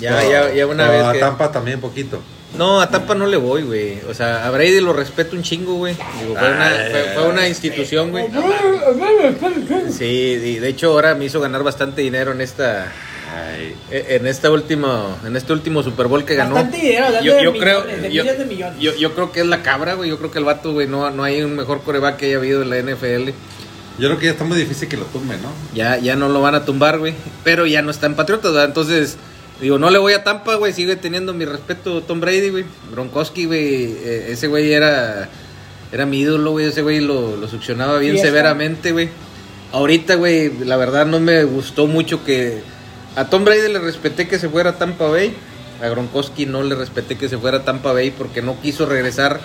[0.00, 1.18] Ya, ya, ya una pero vez a que...
[1.18, 2.20] Tampa también poquito.
[2.56, 4.00] No, a Tampa no le voy, güey.
[4.08, 5.94] O sea, a Brady lo respeto un chingo, güey.
[6.20, 8.26] Digo, fue, una, fue, fue una institución, güey.
[9.90, 12.92] Sí, y de hecho ahora me hizo ganar bastante dinero en esta
[13.90, 16.54] en esta última en este último Super Bowl que ganó.
[16.54, 18.80] Bastante dinero, hablando yo, de yo millones, creo de yo, miles de millones.
[18.80, 20.10] yo, yo creo que es la cabra, güey.
[20.10, 22.62] Yo creo que el vato, güey, no, no hay un mejor coreback que haya habido
[22.62, 23.30] en la NFL.
[23.98, 25.50] Yo creo que ya está muy difícil que lo tumben, ¿no?
[25.74, 27.14] Ya, ya no lo van a tumbar, güey.
[27.44, 28.68] Pero ya no está en Patriotas, ¿verdad?
[28.68, 29.16] Entonces,
[29.62, 30.72] digo, no le voy a Tampa, güey.
[30.72, 32.64] Sigue teniendo mi respeto Tom Brady, güey.
[32.90, 33.96] Gronkowski, güey.
[34.04, 35.28] eh, ese güey era,
[35.92, 36.66] era mi ídolo, güey.
[36.66, 39.08] Ese güey lo, lo succionaba bien severamente, güey.
[39.72, 42.60] Ahorita, güey, la verdad no me gustó mucho que...
[43.16, 45.34] A Tom Brady le respeté que se fuera a Tampa Bay.
[45.82, 49.40] A Gronkowski no le respeté que se fuera a Tampa Bay porque no quiso regresar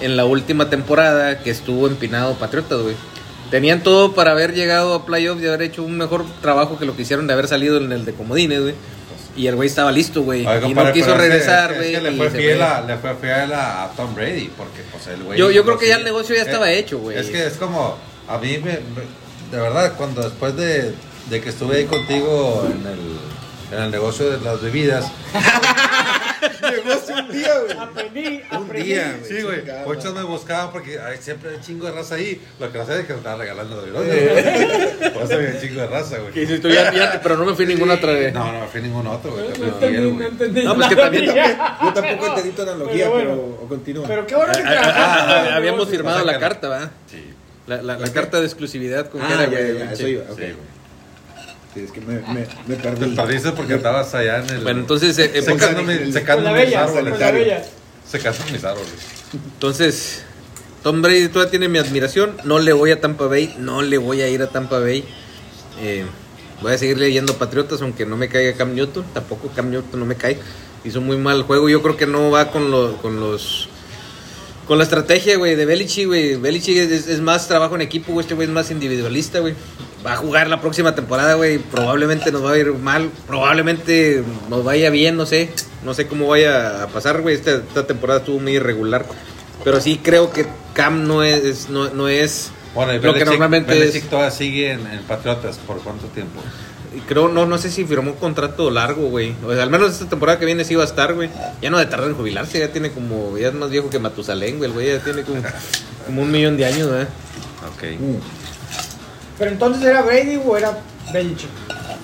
[0.00, 2.94] en la última temporada que estuvo empinado Patriotas, güey.
[3.50, 6.94] Tenían todo para haber llegado a playoffs y haber hecho un mejor trabajo que lo
[6.94, 8.74] que hicieron de haber salido en el de Comodines, güey.
[9.38, 10.42] Y el güey estaba listo, güey.
[10.42, 11.92] Y no quiso es que- regresar, es güey.
[11.92, 15.22] que le fue fiel, a, le fue fiel a, a Tom Brady, porque pues el
[15.22, 15.38] güey...
[15.38, 17.16] Yo- yo creo que ya el negocio ya estaba eh, hecho, güey.
[17.16, 17.96] Es que es como,
[18.28, 20.92] a mí me, me- de verdad, cuando después de,
[21.30, 25.06] de que estuve ahí contigo en el, en el negocio de las bebidas,
[26.88, 27.78] Negocio un día, güey.
[27.78, 28.88] Aprendí, Un aprendí.
[28.88, 29.32] día, güey.
[29.32, 29.58] Sí, güey.
[29.60, 32.40] chingada Muchos me buscaban porque ay, siempre hay un chingo de raza ahí.
[32.58, 35.12] Lo que no sé es que me estaba regalando de güey.
[35.12, 36.32] Por eso había un chingo de raza, güey.
[36.32, 38.32] Que dices tú, ya- ya- pero no me fui ninguna otra vez.
[38.34, 39.44] No, no me fui a ningún otro, güey.
[39.48, 40.28] No Te fui entendí, fiel, no güey.
[40.28, 41.10] entendí No, pues que nada.
[41.10, 41.34] también-
[41.84, 43.58] Yo tampoco entendí tu analogía, Pero pero, bueno.
[43.62, 44.06] o continúa.
[44.08, 46.90] Pero qué bueno que Ah, ah, trabajaste ah, el habíamos firmado la carta, ¿verdad?
[47.10, 47.24] Sí,
[47.66, 49.94] La, la, la carta de exclusividad con que Ah, era, ya, güey, ya, ya, pinche.
[49.94, 50.22] eso iba.
[50.24, 50.28] ok.
[50.38, 50.77] sí, güey.
[51.78, 53.14] Sí, es que me, me, me Te perdí.
[53.14, 54.62] perdiste porque estabas allá en el.
[54.62, 55.66] Bueno, entonces, eh, eh, porque-
[56.04, 57.62] mi- secando Con la mis bella, árboles.
[58.10, 58.92] Secando mis árboles.
[59.32, 60.22] Entonces,
[60.82, 62.36] Tom Brady todavía tiene mi admiración.
[62.44, 65.04] No le voy a Tampa Bay, no le voy a ir a Tampa Bay.
[65.80, 66.04] Eh,
[66.62, 69.04] voy a seguir leyendo Patriotas, aunque no me caiga Cam Newton.
[69.14, 70.38] Tampoco Cam Newton no me cae.
[70.84, 71.68] Hizo muy mal juego.
[71.68, 73.68] Yo creo que no va con, lo- con los.
[74.66, 76.36] Con la estrategia, güey, de Belichick, güey.
[76.36, 78.24] Belichick es, es más trabajo en equipo, güey.
[78.24, 79.54] Este güey es más individualista, güey.
[80.06, 81.58] Va a jugar la próxima temporada, güey.
[81.58, 83.10] Probablemente nos va a ir mal.
[83.26, 85.50] Probablemente nos vaya bien, no sé.
[85.84, 87.34] No sé cómo vaya a pasar, güey.
[87.34, 89.04] Esta, esta temporada estuvo muy irregular.
[89.64, 93.74] Pero sí creo que Cam no es, no, no es Bueno, y lo que normalmente
[93.74, 94.10] Belichick es.
[94.10, 95.58] todavía sigue en, en Patriotas.
[95.58, 96.40] ¿Por cuánto tiempo?
[97.06, 99.34] Creo, no, no sé si firmó un contrato largo, güey.
[99.44, 101.28] O sea, al menos esta temporada que viene sí va a estar, güey.
[101.60, 104.58] Ya no de tardar en jubilarse, ya tiene como, ya es más viejo que Matusalén,
[104.58, 104.70] güey.
[104.70, 105.42] El güey ya tiene como,
[106.06, 107.08] como un millón de años, ¿verdad?
[107.74, 107.82] Ok.
[108.00, 108.47] Mm.
[109.38, 110.78] Pero entonces era Brady o era
[111.12, 111.48] Belichick.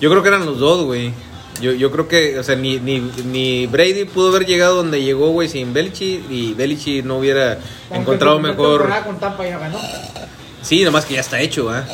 [0.00, 1.12] Yo creo que eran los dos, güey.
[1.60, 5.30] Yo, yo creo que, o sea, ni, ni, ni Brady pudo haber llegado donde llegó,
[5.30, 6.28] güey, sin Belichick.
[6.30, 7.58] Y Belichick no hubiera
[7.90, 8.88] Aunque encontrado mejor.
[9.04, 9.78] con Tampa ya ganó.
[10.62, 11.86] Sí, nomás que ya está hecho, ¿verdad?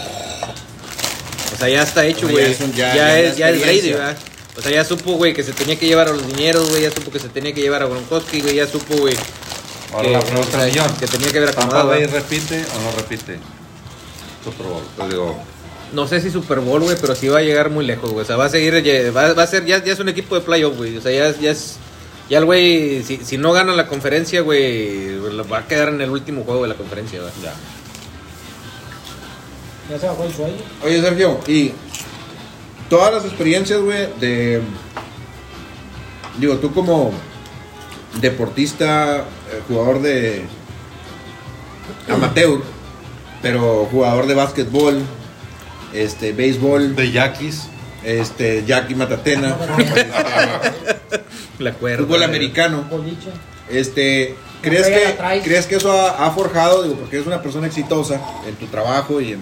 [1.55, 2.55] O sea, ya está hecho, güey.
[2.75, 3.93] ya, ya- ya es, ya es Brady.
[3.93, 4.17] ¿verdad?
[4.57, 6.83] O sea, ya supo, güey, que se tenía que llevar a los dineros, güey.
[6.83, 8.55] Ya supo que se tenía que llevar a Gronkowski, güey.
[8.57, 9.15] Ya supo, güey.
[9.93, 10.69] Ahora que- la pregunta.
[10.99, 11.89] Que tenía que haber ¿Tampa acomodado.
[11.89, 12.15] Bay ¿verdad?
[12.21, 13.39] repite o no repite?
[14.45, 14.83] Super Bowl.
[14.97, 15.37] Te digo,
[15.93, 18.23] No sé si Super Bowl, güey, pero sí va a llegar muy lejos, güey.
[18.23, 18.75] O sea, va a seguir,
[19.17, 20.97] va, va a ser, ya, ya es un equipo de playoff, güey.
[20.97, 21.77] O sea, ya, es- ya es,
[22.29, 25.19] ya el güey, si, si no gana la conferencia, güey,
[25.53, 27.33] va a quedar en el último juego de la conferencia, güey.
[27.43, 27.53] ya.
[29.91, 30.57] Ya se bajó el sueño.
[30.85, 31.73] Oye, Sergio, y
[32.89, 34.61] todas las experiencias, güey, de.
[36.39, 37.11] Digo, tú como
[38.21, 40.45] deportista, eh, jugador de.
[42.09, 42.61] amateur,
[43.43, 45.01] pero jugador de básquetbol,
[45.93, 47.65] este, béisbol, De Yaquis.
[48.05, 49.57] este, Jackie Matatena,
[51.59, 51.99] La cuerda.
[52.05, 52.29] fútbol güey.
[52.29, 52.85] americano.
[52.91, 53.31] Boliche.
[53.71, 55.17] Este, ¿crees que.
[55.45, 59.21] ¿crees que eso ha, ha forjado, digo, porque eres una persona exitosa en tu trabajo
[59.21, 59.41] y en,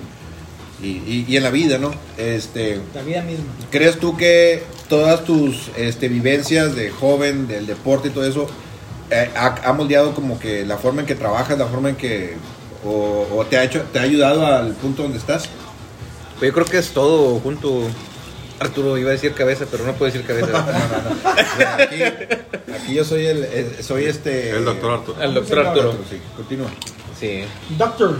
[0.83, 1.91] y, y- y en la vida, ¿no?
[2.17, 3.45] Este, La vida misma.
[3.71, 8.47] ¿crees tú que todas tus este, vivencias de joven, del deporte y todo eso,
[9.11, 12.37] eh, ha, ha moldeado como que la forma en que trabajas, la forma en que,
[12.91, 15.49] o, te ha hecho, te ha ayudado al punto donde estás?
[16.39, 17.83] Pues yo creo que es todo junto.
[18.61, 20.49] Arturo iba a decir cabeza, pero no puedo decir cabeza.
[21.55, 22.03] O sea, aquí,
[22.73, 25.21] aquí yo soy el, el- soy este El doctor Arturo.
[25.23, 25.93] Al doctor Arturo.
[26.11, 26.69] Sí, continúa.
[27.19, 27.45] Sí.
[27.77, 28.17] Doctor.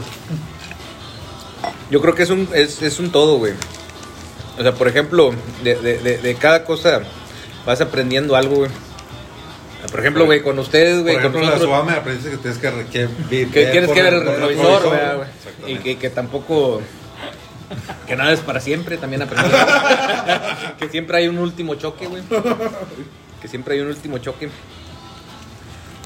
[1.91, 3.53] Yo creo que es un, es, es un todo, güey.
[4.59, 7.03] O sea, por ejemplo, de, de, de, de cada cosa
[7.65, 8.71] vas aprendiendo algo, güey.
[9.91, 11.71] Por ejemplo, güey, con ustedes, Por güey, con ejemplo, la nosotros.
[11.71, 14.91] Suame aprendiste que tienes que, que, ver que tienes por que ver el por retrovisor,
[14.91, 15.73] ¿verdad, güey?
[15.73, 16.81] Y que, que tampoco.
[18.07, 19.51] Que nada es para siempre, también aprendí.
[20.81, 22.23] que siempre hay un último choque, güey.
[23.41, 24.49] Que siempre hay un último choque.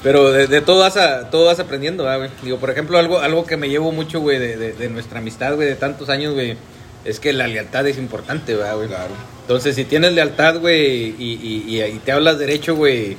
[0.03, 2.29] Pero de, de todo, vas a, todo vas aprendiendo, ¿verdad, güey.
[2.43, 5.55] Digo, por ejemplo, algo, algo que me llevo mucho, güey, de, de, de nuestra amistad,
[5.55, 6.57] güey, de tantos años, güey,
[7.05, 8.89] es que la lealtad es importante, ¿verdad, güey?
[8.89, 9.13] Claro.
[9.43, 13.15] Entonces, si tienes lealtad, güey, y, y, y- y te hablas derecho, güey,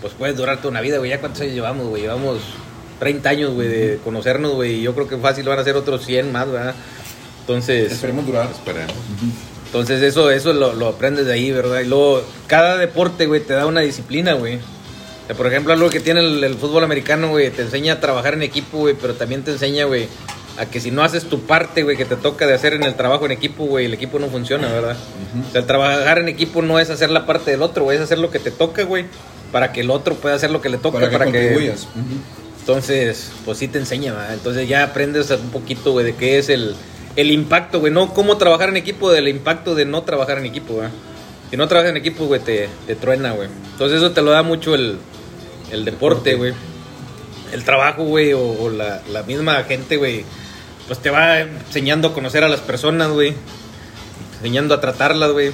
[0.00, 1.10] pues puedes durarte una vida, güey.
[1.10, 2.02] ¿Ya cuántos años llevamos, güey?
[2.02, 2.40] Llevamos
[2.98, 4.74] 30 años, güey, de conocernos, güey.
[4.76, 6.74] Y yo creo que fácil van a ser otros 100 más, ¿verdad?
[7.40, 8.48] Entonces, Esperemos durar.
[8.50, 8.94] Esperemos.
[9.66, 11.80] entonces eso, eso lo, lo aprendes de ahí, ¿verdad?
[11.80, 14.56] Y luego, cada deporte, güey, te da una disciplina, güey.
[14.56, 18.00] O sea, por ejemplo, algo que tiene el, el fútbol americano, güey, te enseña a
[18.00, 20.08] trabajar en equipo, güey, pero también te enseña, güey,
[20.58, 22.94] a que si no haces tu parte, güey, que te toca de hacer en el
[22.94, 24.96] trabajo en equipo, güey, el equipo no funciona, ¿verdad?
[25.48, 28.02] O sea, el trabajar en equipo no es hacer la parte del otro, güey, es
[28.02, 29.04] hacer lo que te toca, güey,
[29.52, 31.74] para que el otro pueda hacer lo que le toca, Para que para que...
[32.60, 34.34] Entonces, pues sí te enseña, ¿verdad?
[34.34, 36.74] Entonces ya aprendes un poquito, güey, de qué es el,
[37.14, 37.92] el impacto, güey.
[37.92, 40.90] No cómo trabajar en equipo, del impacto de no trabajar en equipo, ¿verdad?
[41.48, 43.48] Si no trabajas en equipo, güey, te, te truena, güey.
[43.70, 44.98] Entonces eso te lo da mucho el,
[45.70, 46.54] el deporte, güey.
[47.52, 50.24] El trabajo, güey, o, o la, la misma gente, güey.
[50.86, 53.34] Pues te va enseñando a conocer a las personas, güey.
[54.36, 55.52] Enseñando a tratarlas, güey.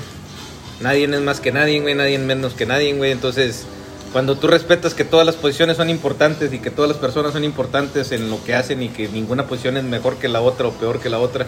[0.81, 1.95] Nadie es más que nadie, güey.
[1.95, 3.13] Nadie es menos que nadie, güey.
[3.13, 3.65] Entonces,
[4.13, 7.45] cuando tú respetas que todas las posiciones son importantes y que todas las personas son
[7.45, 10.73] importantes en lo que hacen y que ninguna posición es mejor que la otra o
[10.73, 11.47] peor que la otra,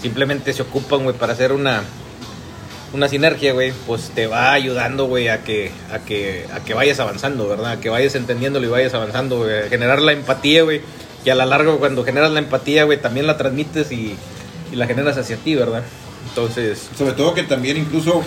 [0.00, 1.82] simplemente se ocupan, güey, para hacer una
[2.92, 6.98] una sinergia, güey, pues te va ayudando, güey, a que, a que, a que vayas
[7.00, 7.72] avanzando, ¿verdad?
[7.72, 9.58] A que vayas entendiéndolo y vayas avanzando, güey.
[9.58, 10.80] A generar la empatía, güey.
[11.26, 14.16] Y a la larga, cuando generas la empatía, güey, también la transmites y,
[14.72, 15.82] y la generas hacia ti, ¿verdad?
[16.28, 18.22] Entonces, Sobre todo que también incluso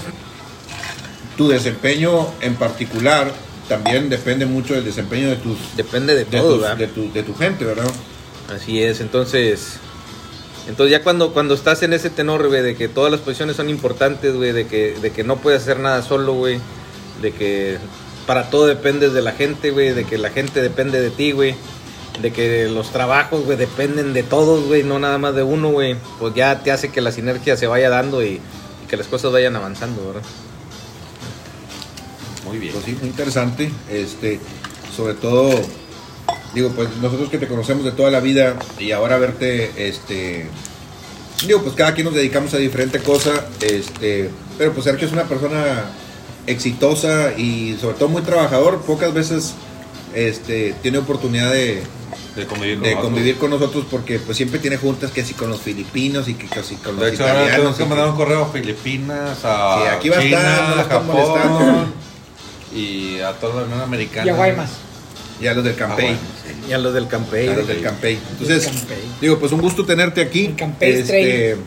[1.38, 3.32] tu desempeño en particular
[3.68, 6.78] también depende mucho del desempeño de tus depende de de, todo, tus- ¿verdad?
[6.78, 7.89] de tu, de tu gente, ¿verdad?
[8.54, 9.78] Así es, entonces.
[10.68, 13.70] Entonces ya cuando, cuando estás en ese tenor, güey, de que todas las posiciones son
[13.70, 16.60] importantes, güey, de que, de que no puedes hacer nada solo, güey,
[17.22, 17.78] de que
[18.28, 21.56] para todo dependes de la gente, güey, de que la gente depende de ti, güey,
[22.22, 25.95] de que los trabajos, güey, dependen de todos, güey, no nada más de uno, güey,
[26.20, 28.39] pues ya te hace que la sinergia se vaya dando y,
[28.84, 30.24] y que las cosas vayan avanzando, ¿verdad?
[32.45, 32.74] Muy bien.
[32.74, 33.72] Pues sí, muy interesante.
[33.89, 34.39] Este,
[34.95, 35.51] sobre todo,
[36.53, 40.47] digo, pues nosotros que te conocemos de toda la vida y ahora verte, este,
[41.45, 45.26] digo, pues cada quien nos dedicamos a diferente cosa, este, pero pues Sergio es una
[45.26, 45.86] persona
[46.47, 48.82] exitosa y sobre todo muy trabajador.
[48.82, 49.53] Pocas veces,
[50.14, 51.84] este, tiene oportunidad de,
[52.36, 53.03] De convivir con de nosotros.
[53.12, 56.47] convivir con nosotros porque pues siempre tiene juntas que si con los filipinos y que
[56.47, 57.76] casi con los De hecho, ahora italianos.
[57.78, 60.82] que mandar un correo a Filipinas, a Sí, aquí va a China, estar, no lo
[60.82, 61.93] a Japón
[62.76, 64.26] y a toda la Unión Americana.
[64.26, 64.70] Y a Guaymas.
[65.41, 66.05] y a los del Ah, Campey.
[66.05, 66.70] bueno, sí.
[66.70, 68.20] Y a los del Campey, a los del Campey.
[68.32, 68.97] Entonces, Del Campey.
[69.22, 70.45] digo, pues un gusto tenerte aquí.
[70.47, 71.57] El Campey Este,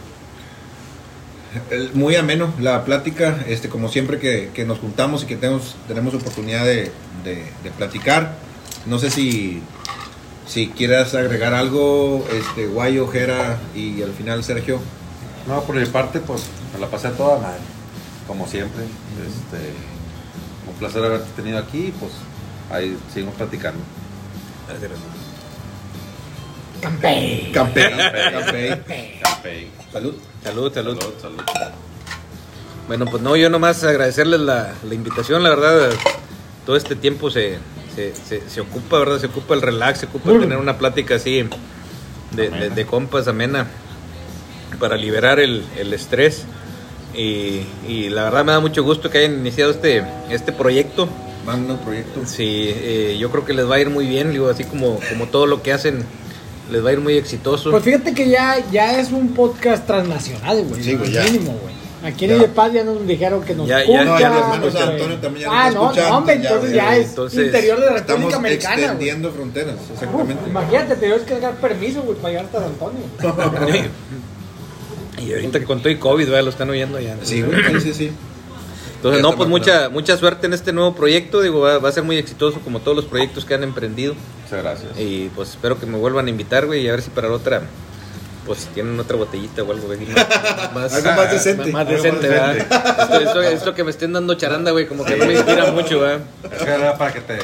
[1.94, 6.14] muy ameno la plática, este, como siempre que, que nos juntamos y que tenemos, tenemos
[6.14, 6.90] oportunidad de,
[7.24, 8.34] de- de platicar.
[8.86, 9.62] No sé si,
[10.46, 14.80] si quieras agregar algo, este, Guayo, Jera y al final Sergio.
[15.46, 16.42] No, por mi parte, pues
[16.74, 17.61] me la pasé toda madre,
[18.26, 18.82] como siempre.
[18.82, 19.72] Este,
[20.70, 22.12] un placer haberte tenido aquí, pues
[22.70, 23.80] ahí seguimos platicando.
[27.53, 27.53] Campey.
[27.53, 27.84] Campey.
[28.32, 29.22] Campey.
[29.93, 30.14] Salud.
[30.43, 30.99] Salud, salud.
[30.99, 31.43] Salud, salud.
[32.86, 35.90] Bueno, pues no, yo nomás agradecerles la, la invitación, la verdad,
[36.66, 37.59] todo este tiempo se,
[37.95, 39.18] se, se, se ocupa, ¿verdad?
[39.18, 41.49] Se ocupa el relax, se ocupa tener una plática así
[42.32, 43.68] de, de, de compas amena
[44.78, 46.45] para liberar el, el estrés.
[47.14, 51.09] Y, y la verdad me da mucho gusto que hayan iniciado este, este proyecto.
[51.47, 52.22] Magno proyecto.
[52.26, 55.26] Sí, eh, yo creo que les va a ir muy bien, digo, así como, como
[55.26, 56.05] todo lo que hacen,
[56.70, 57.70] les va a ir muy exitoso.
[57.70, 60.82] Pues fíjate que ya, ya es un podcast transnacional, güey.
[60.82, 61.24] Sí, güey, ya.
[61.24, 61.72] Mínimo, güey.
[62.04, 62.36] Aquí en Ya.
[62.38, 64.82] Idepaz ya nos dijeron que nos Ya- ya- escuchan, No, ya los hermanos güey.
[64.82, 67.80] Antonio también ya nos Ah, no, no, hombre, ya, entonces ya, ya, es entonces, interior
[67.80, 68.84] de la Estamos República Americana, güey.
[68.86, 70.42] extendiendo fronteras, Uf, exactamente.
[70.48, 73.02] imagínate, te que dar permiso, güey, para llegar hasta San Antonio.
[75.18, 76.42] y ahorita que con todo y COVID, ¿verdad?
[76.44, 77.16] lo están oyendo ya.
[77.22, 78.10] Sí, güey, sí, sí, sí.
[79.03, 81.40] Entonces, no, pues mucha, mucha suerte en este nuevo proyecto.
[81.40, 84.14] Digo, va, va a ser muy exitoso como todos los proyectos que han emprendido.
[84.44, 84.98] Muchas gracias.
[84.98, 87.34] Y pues espero que me vuelvan a invitar, güey, y a ver si para la
[87.34, 87.62] otra,
[88.46, 89.98] pues tienen otra botellita o algo, güey.
[90.74, 91.72] Más, Algo más decente.
[91.72, 93.00] Más Algo decente, más ¿verdad?
[93.03, 95.98] Esto, esto- esto que me estén dando charanda, güey, como que no me inspira mucho,
[96.00, 96.20] ¿verdad?
[96.44, 97.38] Es que era para que te,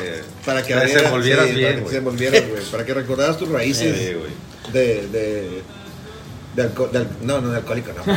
[0.47, 1.91] Para que desenvolvieras sí, para bien, que
[2.31, 2.63] te güey.
[2.71, 4.31] Para que recordaras tus raíces Sí, güey.
[4.73, 5.63] de, de,
[6.59, 8.03] de, alco- de al- no, no de alcohólico, no.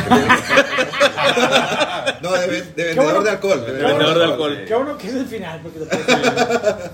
[2.22, 3.64] no, de, ven- de vendedor bueno- de alcohol.
[3.66, 4.64] de vendedor de alcohol.
[4.66, 5.78] Qué bueno que es el final, porque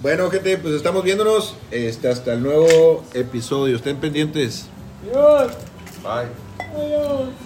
[0.00, 3.76] Bueno, gente, pues estamos viéndonos este, hasta el nuevo episodio.
[3.76, 4.66] Estén pendientes.
[5.04, 5.52] Dios,
[6.02, 6.26] Bye.
[6.76, 7.28] adiós.